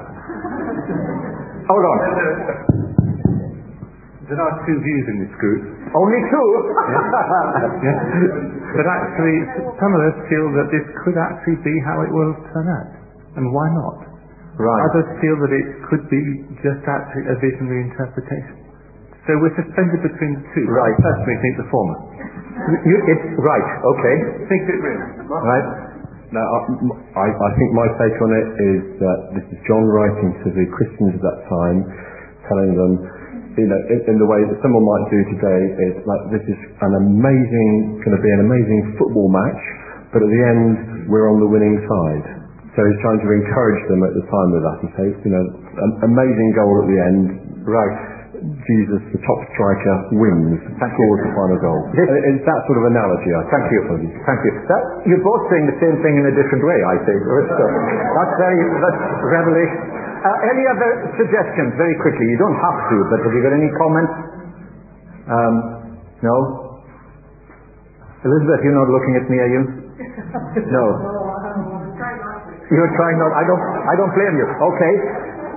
Hold 1.68 1.84
on. 1.84 2.00
There 4.32 4.40
are 4.40 4.54
two 4.64 4.78
views 4.80 5.06
in 5.10 5.18
this 5.26 5.34
group. 5.42 5.62
Only 5.92 6.22
two? 6.32 6.48
But 8.70 8.86
actually, 8.86 9.38
some 9.82 9.92
of 9.98 10.02
us 10.14 10.18
feel 10.30 10.46
that 10.54 10.70
this 10.70 10.86
could 11.02 11.18
actually 11.18 11.58
be 11.66 11.74
how 11.90 12.06
it 12.06 12.12
will 12.14 12.38
turn 12.54 12.70
out. 12.70 12.86
And 13.34 13.50
why 13.50 13.66
not? 13.74 13.98
Right. 14.62 14.82
Others 14.94 15.10
feel 15.26 15.42
that 15.42 15.50
it 15.50 15.66
could 15.90 16.06
be 16.06 16.22
just 16.62 16.86
actually 16.86 17.34
a 17.34 17.36
visionary 17.42 17.90
interpretation. 17.90 18.69
So 19.30 19.38
we're 19.38 19.54
suspended 19.62 20.02
between 20.02 20.42
the 20.42 20.46
two. 20.58 20.66
Right. 20.66 20.90
I 20.90 21.06
personally 21.06 21.38
think 21.38 21.54
the 21.62 21.70
former. 21.70 21.98
You, 22.82 22.98
it's 23.14 23.26
right, 23.38 23.68
okay. 23.94 24.16
Think 24.50 24.66
it 24.66 24.82
really. 24.82 25.06
Right. 25.30 25.68
Now, 26.34 26.42
uh, 26.42 26.98
I, 27.14 27.30
I 27.30 27.50
think 27.54 27.70
my 27.78 27.88
take 28.02 28.18
on 28.26 28.32
it 28.34 28.48
is 28.58 28.82
that 28.98 29.20
this 29.38 29.46
is 29.54 29.58
John 29.70 29.86
writing 29.86 30.34
to 30.34 30.50
the 30.50 30.66
Christians 30.74 31.14
of 31.14 31.22
that 31.22 31.46
time, 31.46 31.78
telling 32.50 32.74
them, 32.74 32.92
you 33.54 33.70
know, 33.70 33.78
in, 33.94 34.00
in 34.10 34.16
the 34.18 34.26
way 34.26 34.42
that 34.50 34.58
someone 34.66 34.82
might 34.82 35.06
do 35.14 35.22
today, 35.38 35.62
is 35.78 35.96
like 36.10 36.22
this 36.34 36.46
is 36.50 36.60
an 36.90 36.98
amazing, 36.98 38.02
going 38.02 38.18
to 38.18 38.24
be 38.26 38.34
an 38.34 38.42
amazing 38.50 38.98
football 38.98 39.30
match, 39.30 39.62
but 40.10 40.26
at 40.26 40.30
the 40.34 40.42
end 40.58 41.06
we're 41.06 41.30
on 41.30 41.38
the 41.38 41.50
winning 41.50 41.78
side. 41.86 42.26
So 42.74 42.82
he's 42.82 43.02
trying 43.06 43.22
to 43.22 43.30
encourage 43.30 43.82
them 43.94 44.02
at 44.10 44.14
the 44.18 44.26
time 44.26 44.50
of 44.58 44.62
that 44.66 44.78
and 44.82 44.90
say, 44.98 45.08
you 45.22 45.32
know, 45.38 45.46
an 45.86 45.92
amazing 46.18 46.50
goal 46.58 46.74
at 46.82 46.88
the 46.90 46.98
end. 46.98 47.26
Right. 47.70 48.19
Jesus, 48.40 49.02
the 49.12 49.22
top 49.28 49.40
striker, 49.52 49.96
wins, 50.16 50.60
scores 50.80 51.20
the 51.28 51.32
final 51.36 51.60
goal. 51.60 51.80
This- 51.92 52.08
it's 52.08 52.46
that 52.48 52.62
sort 52.68 52.78
of 52.80 52.86
analogy. 52.88 53.32
I 53.36 53.44
Thank 53.52 53.68
you. 53.72 53.82
Thank 54.24 54.40
you. 54.48 54.52
That, 54.72 54.84
you're 55.08 55.24
both 55.26 55.44
saying 55.52 55.68
the 55.68 55.80
same 55.84 56.00
thing 56.00 56.16
in 56.20 56.26
a 56.30 56.34
different 56.36 56.64
way, 56.64 56.80
I 56.80 56.96
think. 57.04 57.20
That's 57.20 58.34
very, 58.40 58.60
that's 58.80 59.02
revelation. 59.28 59.80
Uh, 60.20 60.52
any 60.52 60.64
other 60.68 60.90
suggestions, 61.16 61.76
very 61.80 61.96
quickly? 62.04 62.28
You 62.28 62.40
don't 62.40 62.60
have 62.60 62.80
to, 62.92 62.98
but 63.08 63.20
have 63.24 63.34
you 63.36 63.44
got 63.44 63.56
any 63.56 63.72
comments? 63.80 64.14
Um, 65.32 65.56
no? 66.24 66.36
Elizabeth, 68.24 68.60
you're 68.68 68.76
not 68.76 68.90
looking 68.92 69.16
at 69.16 69.26
me, 69.32 69.38
are 69.40 69.52
you? 69.52 69.62
No. 70.76 70.86
You're 72.70 72.94
trying 72.96 73.18
not. 73.18 73.32
I 73.34 73.44
don't. 73.50 73.64
I 73.66 73.94
don't 73.98 74.14
blame 74.14 74.36
you. 74.38 74.46
Okay. 74.46 74.94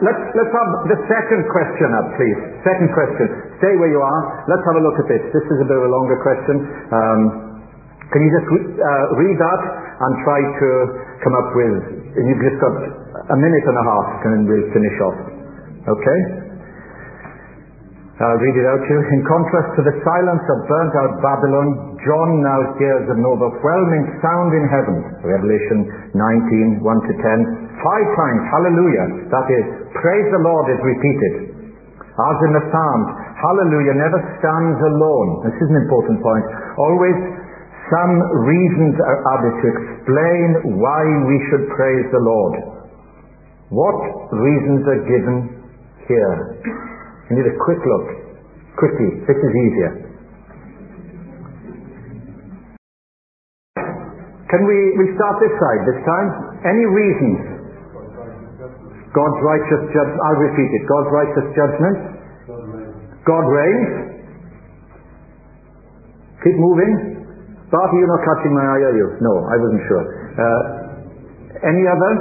Let's 0.03 0.23
let's 0.35 0.51
have 0.51 0.71
the 0.91 0.99
second 1.07 1.43
question 1.47 1.89
up, 1.95 2.07
please. 2.19 2.39
Second 2.67 2.91
question. 2.91 3.27
Stay 3.63 3.71
where 3.79 3.87
you 3.87 4.03
are. 4.03 4.21
Let's 4.51 4.65
have 4.67 4.77
a 4.77 4.83
look 4.83 4.99
at 4.99 5.07
this. 5.07 5.23
This 5.31 5.47
is 5.47 5.59
a 5.63 5.67
bit 5.71 5.79
of 5.79 5.85
a 5.87 5.93
longer 5.95 6.19
question. 6.27 6.57
Um, 6.91 7.21
can 8.11 8.21
you 8.21 8.31
just 8.35 8.49
re- 8.51 8.75
uh, 8.83 9.05
read 9.15 9.37
that 9.39 9.61
and 10.03 10.13
try 10.27 10.41
to 10.43 10.69
come 11.23 11.35
up 11.39 11.49
with? 11.55 11.75
You've 12.19 12.43
just 12.43 12.59
got 12.59 12.75
a 13.31 13.37
minute 13.39 13.65
and 13.65 13.77
a 13.79 13.85
half, 13.87 14.09
and 14.27 14.39
we'll 14.51 14.69
finish 14.75 14.97
off. 15.07 15.19
Okay. 15.87 16.19
I'll 18.23 18.39
read 18.43 18.55
it 18.59 18.67
out 18.67 18.83
to 18.83 18.91
you. 18.91 19.01
In 19.07 19.23
contrast 19.27 19.69
to 19.79 19.83
the 19.87 19.95
silence 20.03 20.45
of 20.51 20.59
burnt 20.67 20.95
out 20.99 21.13
Babylon, 21.23 21.69
John 22.03 22.43
now 22.43 22.61
hears 22.83 23.07
an 23.15 23.23
overwhelming 23.23 24.05
sound 24.19 24.51
in 24.59 24.65
heaven. 24.67 24.97
Revelation 25.23 26.11
19, 26.19 26.83
1 26.83 27.09
to 27.09 27.13
10. 27.15 27.79
Five 27.79 28.07
times, 28.19 28.43
hallelujah, 28.51 29.07
that 29.31 29.47
is, 29.51 29.65
praise 29.95 30.27
the 30.35 30.43
Lord 30.43 30.67
is 30.71 30.81
repeated. 30.83 31.35
As 32.03 32.37
in 32.47 32.53
the 32.59 32.65
Psalms, 32.75 33.09
hallelujah 33.39 33.95
never 33.97 34.21
stands 34.43 34.79
alone. 34.83 35.29
This 35.47 35.57
is 35.63 35.69
an 35.71 35.79
important 35.87 36.19
point. 36.21 36.47
Always 36.77 37.17
some 37.89 38.15
reasons 38.51 38.95
are 38.99 39.21
added 39.39 39.55
to 39.63 39.67
explain 39.71 40.47
why 40.83 41.03
we 41.29 41.37
should 41.51 41.65
praise 41.73 42.07
the 42.11 42.23
Lord. 42.25 42.55
What 43.73 43.99
reasons 44.37 44.83
are 44.85 45.03
given 45.09 45.37
here? 46.09 46.35
I 46.67 47.31
need 47.35 47.49
a 47.49 47.57
quick 47.63 47.81
look. 47.81 48.07
Quickly. 48.77 49.25
This 49.25 49.39
is 49.39 49.53
easier. 49.53 50.12
Can 54.53 54.69
we, 54.69 54.77
we 55.01 55.07
start 55.17 55.41
this 55.41 55.55
side 55.57 55.81
this 55.89 56.01
time? 56.05 56.29
Any 56.69 56.85
reasons? 56.85 57.41
God's 59.17 59.41
righteous 59.41 59.83
judgment. 59.97 60.21
I'll 60.29 60.41
repeat 60.45 60.71
it. 60.77 60.83
God's 60.85 61.11
righteous 61.13 61.47
judgment. 61.57 61.97
God 63.25 63.45
reigns. 63.49 63.91
Keep 66.45 66.57
moving. 66.61 66.93
Barty, 67.73 67.97
you're 67.97 68.13
not 68.13 68.25
catching 68.29 68.53
my 68.53 68.61
eye, 68.61 68.83
are 68.93 68.97
you? 68.97 69.09
No, 69.25 69.33
I 69.49 69.57
wasn't 69.57 69.85
sure. 69.89 70.05
Uh, 70.37 70.61
any 71.65 71.85
other? 71.89 72.13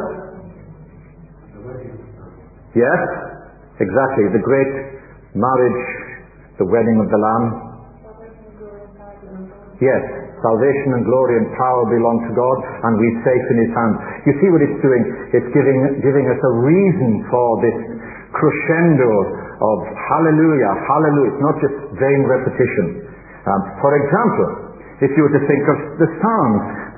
Yes, 2.71 3.01
exactly. 3.75 4.31
The 4.31 4.39
great 4.39 4.71
marriage, 5.35 5.83
the 6.59 6.67
wedding 6.69 6.97
of 7.03 7.11
the 7.11 7.19
Lamb. 7.19 7.45
Yes, 9.81 10.20
salvation 10.41 10.97
and 10.97 11.01
glory 11.05 11.41
and 11.41 11.47
power 11.55 11.83
belong 11.89 12.17
to 12.25 12.31
God, 12.33 12.57
and 12.85 12.91
we're 12.97 13.19
safe 13.25 13.45
in 13.53 13.57
His 13.65 13.71
hands. 13.73 13.97
You 14.25 14.33
see 14.41 14.49
what 14.49 14.61
it's 14.61 14.79
doing? 14.81 15.03
It's 15.37 15.49
giving, 15.53 15.79
giving 16.01 16.25
us 16.29 16.41
a 16.41 16.53
reason 16.65 17.11
for 17.29 17.47
this 17.61 17.77
crescendo 18.33 19.11
of 19.61 19.77
hallelujah, 19.93 20.71
hallelujah. 20.89 21.31
It's 21.35 21.43
not 21.43 21.57
just 21.61 21.75
vain 22.01 22.21
repetition. 22.25 23.05
Um, 23.45 23.61
for 23.81 23.91
example, 23.97 24.49
if 25.01 25.09
you 25.17 25.21
were 25.25 25.33
to 25.33 25.43
think 25.49 25.63
of 25.65 25.77
the 25.97 26.09
Psalms, 26.21 26.90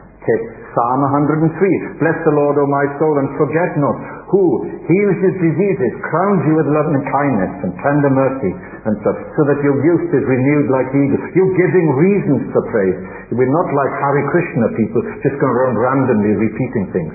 Psalm 0.74 1.02
103. 1.30 2.02
Bless 2.02 2.18
the 2.26 2.34
Lord, 2.34 2.58
O 2.58 2.66
my 2.66 2.86
soul, 2.98 3.16
and 3.22 3.30
forget 3.38 3.78
not 3.78 3.98
who 4.34 4.66
heals 4.90 5.18
your 5.22 5.36
diseases, 5.38 5.92
crowns 6.10 6.42
you 6.50 6.58
with 6.58 6.66
love 6.66 6.90
and 6.90 7.06
kindness 7.06 7.54
and 7.62 7.72
tender 7.78 8.10
mercy, 8.10 8.52
and 8.90 8.96
such, 9.06 9.20
so 9.38 9.42
that 9.46 9.62
your 9.62 9.78
youth 9.86 10.10
is 10.10 10.24
renewed 10.26 10.68
like 10.74 10.90
eagles. 10.90 11.22
You're 11.38 11.54
giving 11.54 11.88
reasons 12.02 12.42
for 12.50 12.66
praise. 12.74 12.98
We're 13.38 13.54
not 13.54 13.70
like 13.70 13.92
Hare 13.94 14.26
Krishna 14.34 14.68
people 14.74 15.02
just 15.22 15.38
going 15.38 15.54
around 15.54 15.78
randomly 15.78 16.34
repeating 16.42 16.86
things. 16.90 17.14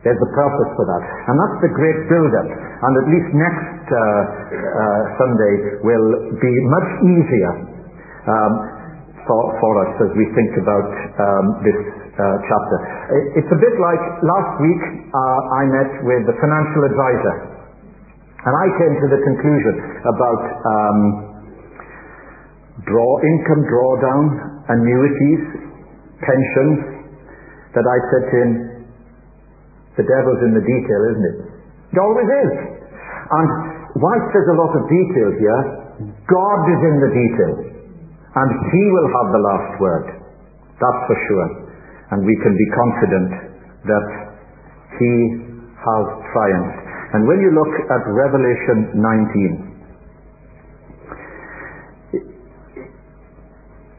There's 0.00 0.22
a 0.22 0.32
purpose 0.32 0.70
for 0.78 0.86
that. 0.86 1.02
And 1.28 1.34
that's 1.34 1.58
the 1.66 1.72
great 1.76 1.98
build-up. 2.08 2.48
And 2.48 2.92
at 2.94 3.06
least 3.10 3.28
next 3.36 3.84
uh, 3.90 3.98
uh, 3.98 5.02
Sunday 5.18 5.54
will 5.82 6.08
be 6.38 6.52
much 6.72 6.90
easier 7.10 7.52
um, 8.30 8.52
for, 9.26 9.42
for 9.58 9.72
us 9.82 9.92
as 10.06 10.10
we 10.14 10.24
think 10.32 10.52
about 10.62 10.88
um, 11.18 11.44
this 11.66 11.95
chapter. 12.16 12.76
It's 13.36 13.52
a 13.52 13.60
bit 13.60 13.76
like 13.76 14.02
last 14.24 14.52
week 14.64 14.82
uh, 15.12 15.56
I 15.60 15.62
met 15.68 15.90
with 16.00 16.22
the 16.24 16.36
financial 16.40 16.82
advisor. 16.88 17.34
And 18.46 18.54
I 18.56 18.66
came 18.78 18.94
to 18.94 19.06
the 19.10 19.20
conclusion 19.26 19.74
about 20.06 20.42
um, 20.64 20.98
draw 22.88 23.10
income 23.20 23.62
drawdown, 23.68 24.24
annuities, 24.70 25.42
pensions, 26.24 26.78
that 27.74 27.84
I 27.84 27.98
said 28.08 28.22
to 28.32 28.34
him, 28.40 28.50
the 30.00 30.04
devil's 30.08 30.40
in 30.46 30.52
the 30.56 30.64
detail, 30.64 31.00
isn't 31.12 31.26
it? 31.26 31.36
It 31.92 31.98
always 32.00 32.28
is. 32.28 32.52
And 33.28 33.48
whilst 34.00 34.28
there's 34.32 34.52
a 34.52 34.58
lot 34.60 34.72
of 34.72 34.82
detail 34.88 35.28
here, 35.36 35.60
God 36.28 36.60
is 36.70 36.80
in 36.80 36.96
the 37.00 37.12
detail. 37.12 37.54
And 38.36 38.48
He 38.72 38.82
will 38.92 39.08
have 39.08 39.28
the 39.32 39.42
last 39.42 39.70
word. 39.80 40.06
That's 40.76 41.02
for 41.08 41.18
sure. 41.28 41.65
And 42.10 42.22
we 42.22 42.36
can 42.42 42.54
be 42.54 42.68
confident 42.70 43.30
that 43.86 44.06
He 44.98 45.12
has 45.74 46.04
triumphed. 46.32 46.86
And 47.14 47.26
when 47.26 47.38
you 47.38 47.50
look 47.54 47.74
at 47.90 48.02
Revelation 48.10 48.98
19, 48.98 49.76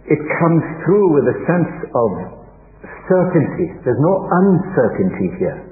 it 0.08 0.22
comes 0.40 0.64
through 0.84 1.08
with 1.20 1.26
a 1.36 1.38
sense 1.48 1.74
of 1.92 2.10
certainty. 3.08 3.76
There's 3.84 4.00
no 4.00 4.16
uncertainty 4.28 5.30
here. 5.40 5.68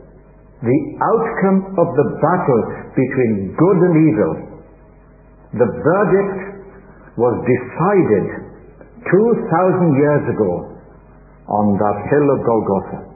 The 0.63 0.79
outcome 1.03 1.75
of 1.75 1.87
the 1.95 2.07
battle 2.19 2.61
between 2.95 3.55
good 3.55 3.79
and 3.83 3.95
evil, 3.95 4.33
the 5.59 5.67
verdict 5.67 6.39
was 7.15 7.35
decided 7.47 8.27
2,000 9.07 9.95
years 9.95 10.23
ago 10.35 10.74
on 11.47 11.77
that 11.77 11.97
hill 12.09 12.27
of 12.33 12.39
Golgotha 12.45 13.15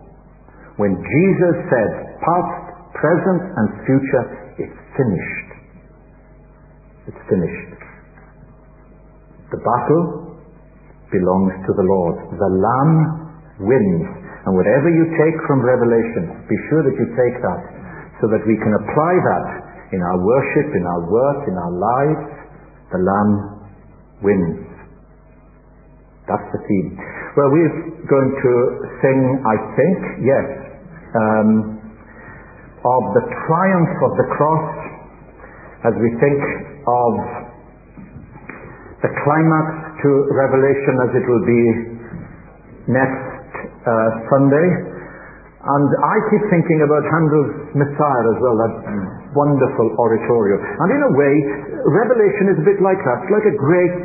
when 0.80 0.96
Jesus 0.96 1.56
said, 1.68 1.92
past, 2.24 2.56
present 2.96 3.42
and 3.52 3.68
future, 3.84 4.26
it's 4.64 4.80
finished. 4.96 5.50
It's 7.12 7.24
finished. 7.28 7.80
The 9.52 9.60
battle 9.60 10.40
belongs 11.12 11.52
to 11.68 11.72
the 11.76 11.84
Lord. 11.84 12.16
The 12.32 12.52
Lamb 12.64 12.96
wins. 13.60 14.08
And 14.48 14.56
whatever 14.56 14.88
you 14.88 15.04
take 15.20 15.36
from 15.52 15.68
Revelation, 15.68 16.48
be 16.48 16.56
sure 16.72 16.88
that 16.88 16.96
you 16.96 17.08
take 17.12 17.36
that 17.44 17.62
so 18.24 18.32
that 18.32 18.40
we 18.48 18.56
can 18.56 18.72
apply 18.80 19.14
that 19.20 19.48
in 19.92 20.00
our 20.00 20.20
worship, 20.24 20.68
in 20.80 20.86
our 20.88 21.04
work, 21.12 21.40
in 21.44 21.56
our 21.60 21.76
lives. 21.76 22.24
The 22.96 23.02
Lamb 23.04 23.32
wins. 24.24 24.69
That's 26.30 26.50
the 26.54 26.62
theme. 26.70 26.94
Well, 27.34 27.50
we're 27.50 27.76
going 28.06 28.32
to 28.38 28.54
sing, 29.02 29.20
I 29.42 29.56
think, 29.74 29.98
yes, 30.22 30.48
um, 31.18 31.50
of 32.86 33.04
the 33.18 33.26
triumph 33.50 33.96
of 34.06 34.12
the 34.16 34.28
cross 34.38 34.68
as 35.90 35.94
we 35.98 36.10
think 36.22 36.40
of 36.86 37.12
the 39.02 39.12
climax 39.26 39.68
to 40.06 40.10
Revelation 40.36 40.94
as 41.02 41.12
it 41.18 41.26
will 41.26 41.46
be 41.48 41.64
next 42.94 43.50
uh, 43.84 44.10
Sunday. 44.30 44.68
And 45.60 45.90
I 45.92 46.16
keep 46.32 46.44
thinking 46.52 46.80
about 46.88 47.04
Handel's 47.04 47.54
Messiah 47.76 48.26
as 48.32 48.38
well, 48.40 48.56
that 48.64 48.76
wonderful 49.36 49.88
oratorio. 50.00 50.56
And 50.56 50.90
in 50.94 51.02
a 51.04 51.12
way, 51.16 51.34
Revelation 51.84 52.56
is 52.56 52.58
a 52.64 52.66
bit 52.66 52.80
like 52.80 53.00
that. 53.00 53.20
Like 53.28 53.44
a 53.44 53.56
great 53.56 54.00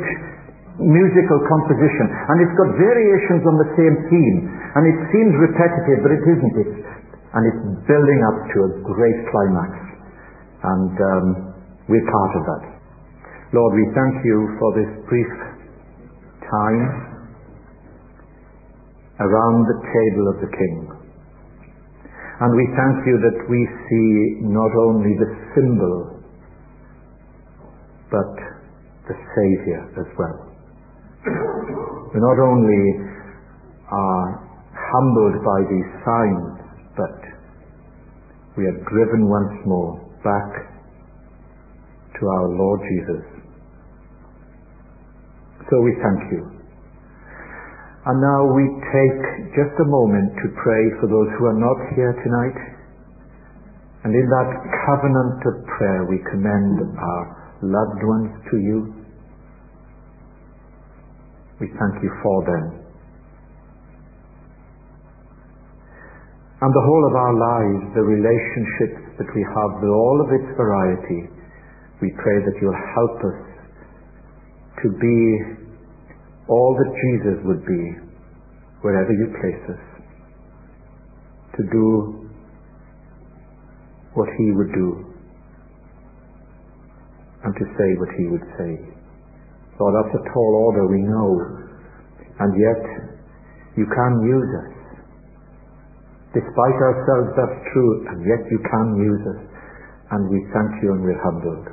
musical 0.79 1.39
composition. 1.47 2.05
And 2.11 2.35
it's 2.43 2.55
got 2.59 2.69
variations 2.75 3.43
on 3.47 3.55
the 3.59 3.69
same 3.79 3.95
theme. 4.11 4.37
And 4.75 4.83
it 4.83 4.97
seems 5.11 5.33
repetitive, 5.39 5.99
but 6.03 6.11
it 6.11 6.23
isn't. 6.23 6.53
It's, 6.59 6.79
and 7.35 7.43
it's 7.47 7.61
building 7.87 8.21
up 8.31 8.37
to 8.47 8.57
a 8.63 8.71
great 8.83 9.19
climax. 9.31 9.71
And 10.63 10.93
um, 10.95 11.25
we're 11.87 12.09
part 12.09 12.33
of 12.39 12.43
that. 12.47 12.63
Lord, 13.53 13.71
we 13.75 13.85
thank 13.95 14.15
you 14.25 14.37
for 14.59 14.69
this 14.75 14.91
brief 15.07 15.31
time 16.43 16.83
around 19.19 19.57
the 19.63 19.79
table 19.79 20.25
of 20.33 20.37
the 20.43 20.51
King. 20.51 20.75
And 22.41 22.51
we 22.51 22.67
thank 22.75 23.07
you 23.07 23.15
that 23.15 23.39
we 23.47 23.61
see 23.87 24.11
not 24.43 24.71
only 24.75 25.15
the 25.15 25.31
symbol, 25.55 26.19
but 28.11 28.35
the 29.07 29.15
Saviour 29.15 29.87
as 30.03 30.09
well. 30.19 30.54
We 31.25 32.17
not 32.21 32.37
only 32.37 32.83
are 33.89 34.27
humbled 34.71 35.41
by 35.41 35.59
these 35.65 35.89
signs, 36.05 36.53
but 36.93 37.17
we 38.57 38.65
are 38.69 38.77
driven 38.87 39.27
once 39.27 39.57
more 39.65 39.99
back 40.23 40.51
to 42.19 42.21
our 42.23 42.47
Lord 42.55 42.79
Jesus. 42.87 43.23
So 45.69 45.81
we 45.81 45.91
thank 45.97 46.31
you. 46.31 46.55
And 48.05 48.21
now 48.21 48.41
we 48.53 48.63
take 48.93 49.21
just 49.57 49.73
a 49.81 49.87
moment 49.89 50.29
to 50.45 50.47
pray 50.61 50.83
for 51.01 51.09
those 51.09 51.29
who 51.41 51.45
are 51.49 51.57
not 51.57 51.79
here 51.97 52.13
tonight. 52.21 52.59
And 54.05 54.13
in 54.13 54.27
that 54.29 54.49
covenant 54.85 55.41
of 55.41 55.65
prayer, 55.73 56.05
we 56.05 56.21
commend 56.29 56.85
our 56.85 57.23
loved 57.65 58.01
ones 58.05 58.29
to 58.53 58.57
you. 58.61 59.04
We 61.59 61.67
thank 61.67 62.03
you 62.03 62.11
for 62.21 62.37
them. 62.45 62.85
And 66.61 66.71
the 66.73 66.85
whole 66.87 67.03
of 67.07 67.15
our 67.15 67.35
lives, 67.35 67.93
the 67.95 68.03
relationships 68.03 69.19
that 69.19 69.29
we 69.35 69.43
have 69.43 69.71
with 69.79 69.91
all 69.91 70.17
of 70.23 70.29
its 70.33 70.49
variety, 70.57 71.29
we 72.01 72.11
pray 72.17 72.37
that 72.43 72.55
you'll 72.59 72.85
help 72.95 73.17
us 73.23 73.39
to 74.83 74.87
be 74.99 75.19
all 76.47 76.75
that 76.75 76.91
Jesus 76.91 77.37
would 77.45 77.65
be 77.65 77.83
wherever 78.81 79.11
you 79.11 79.27
place 79.39 79.63
us, 79.77 79.83
to 81.57 81.63
do 81.71 82.29
what 84.13 84.29
he 84.37 84.51
would 84.51 84.71
do 84.73 85.05
and 87.43 87.53
to 87.55 87.65
say 87.77 87.89
what 87.99 88.09
he 88.17 88.25
would 88.27 88.47
say. 88.57 88.73
Lord, 89.79 89.93
that's 89.95 90.15
a 90.15 90.23
tall 90.31 90.51
order, 90.71 90.87
we 90.87 91.03
know, 91.03 91.29
and 92.39 92.51
yet 92.55 92.83
you 93.75 93.83
can 93.83 94.13
use 94.23 94.51
us. 94.63 94.71
Despite 96.31 96.79
ourselves, 96.79 97.29
that's 97.35 97.59
true, 97.71 97.91
and 98.11 98.19
yet 98.23 98.43
you 98.51 98.59
can 98.59 98.87
use 98.99 99.23
us, 99.35 99.41
and 100.11 100.29
we 100.31 100.39
thank 100.51 100.83
you 100.83 100.91
and 100.95 101.03
we're 101.03 101.23
humbled. 101.23 101.67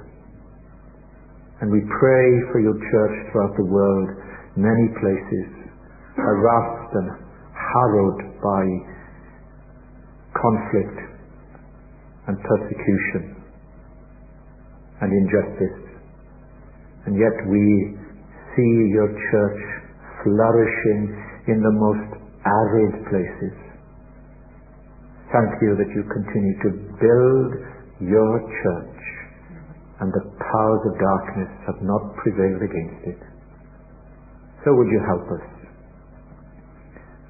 And 1.62 1.70
we 1.70 1.78
pray 1.78 2.26
for 2.50 2.58
your 2.58 2.74
church 2.74 3.16
throughout 3.30 3.54
the 3.54 3.66
world 3.70 4.08
many 4.56 4.86
places 4.98 5.62
harassed 6.16 6.92
and 6.94 7.08
harrowed 7.54 8.20
by 8.42 8.62
conflict 10.34 10.98
and 12.26 12.36
persecution 12.42 13.42
and 15.00 15.10
injustice. 15.10 15.91
And 17.06 17.18
yet 17.18 17.36
we 17.50 17.98
see 18.54 18.72
your 18.94 19.10
church 19.10 19.60
flourishing 20.22 21.10
in 21.48 21.58
the 21.58 21.74
most 21.74 22.10
arid 22.46 22.94
places. 23.10 23.56
Thank 25.32 25.50
you 25.64 25.72
that 25.80 25.90
you 25.90 26.02
continue 26.12 26.56
to 26.62 26.70
build 27.00 27.50
your 28.04 28.32
church 28.62 29.02
and 30.02 30.10
the 30.10 30.24
powers 30.34 30.82
of 30.90 30.94
darkness 30.98 31.50
have 31.66 31.80
not 31.82 32.02
prevailed 32.18 32.62
against 32.62 33.02
it. 33.06 33.20
So 34.66 34.74
would 34.74 34.90
you 34.90 35.02
help 35.06 35.26
us? 35.30 35.46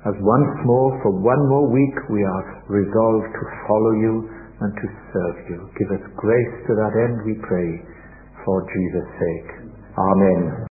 As 0.09 0.17
once 0.19 0.53
more, 0.67 0.99
for 1.05 1.13
one 1.15 1.43
more 1.49 1.71
week, 1.71 1.97
we 2.11 2.25
are 2.25 2.45
resolved 2.67 3.31
to 3.31 3.45
follow 3.69 3.93
you 4.03 4.15
and 4.59 4.73
to 4.75 4.87
serve 5.15 5.37
you. 5.47 5.59
Give 5.79 5.91
us 5.95 6.05
grace 6.17 6.55
to 6.67 6.73
that 6.75 6.95
end, 7.07 7.17
we 7.23 7.39
pray, 7.47 7.71
for 8.43 8.67
Jesus' 8.67 9.13
sake. 9.21 9.62
Amen. 9.93 10.65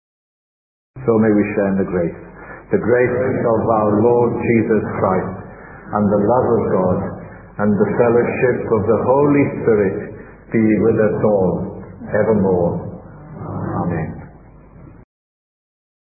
So 1.05 1.11
may 1.21 1.29
we 1.29 1.43
share 1.53 1.69
in 1.73 1.77
the 1.77 1.89
grace. 1.89 2.19
The 2.73 2.81
grace 2.81 3.17
of 3.45 3.61
our 3.69 4.01
Lord 4.01 4.31
Jesus 4.41 4.83
Christ 4.97 5.33
and 5.93 6.05
the 6.09 6.21
love 6.25 6.47
of 6.49 6.63
God 6.73 6.97
and 7.61 7.69
the 7.69 7.89
fellowship 8.01 8.57
of 8.65 8.81
the 8.89 8.99
Holy 9.05 9.45
Spirit 9.61 9.97
be 10.49 10.63
with 10.81 10.97
us 10.97 11.17
all 11.21 11.83
evermore. 12.09 12.80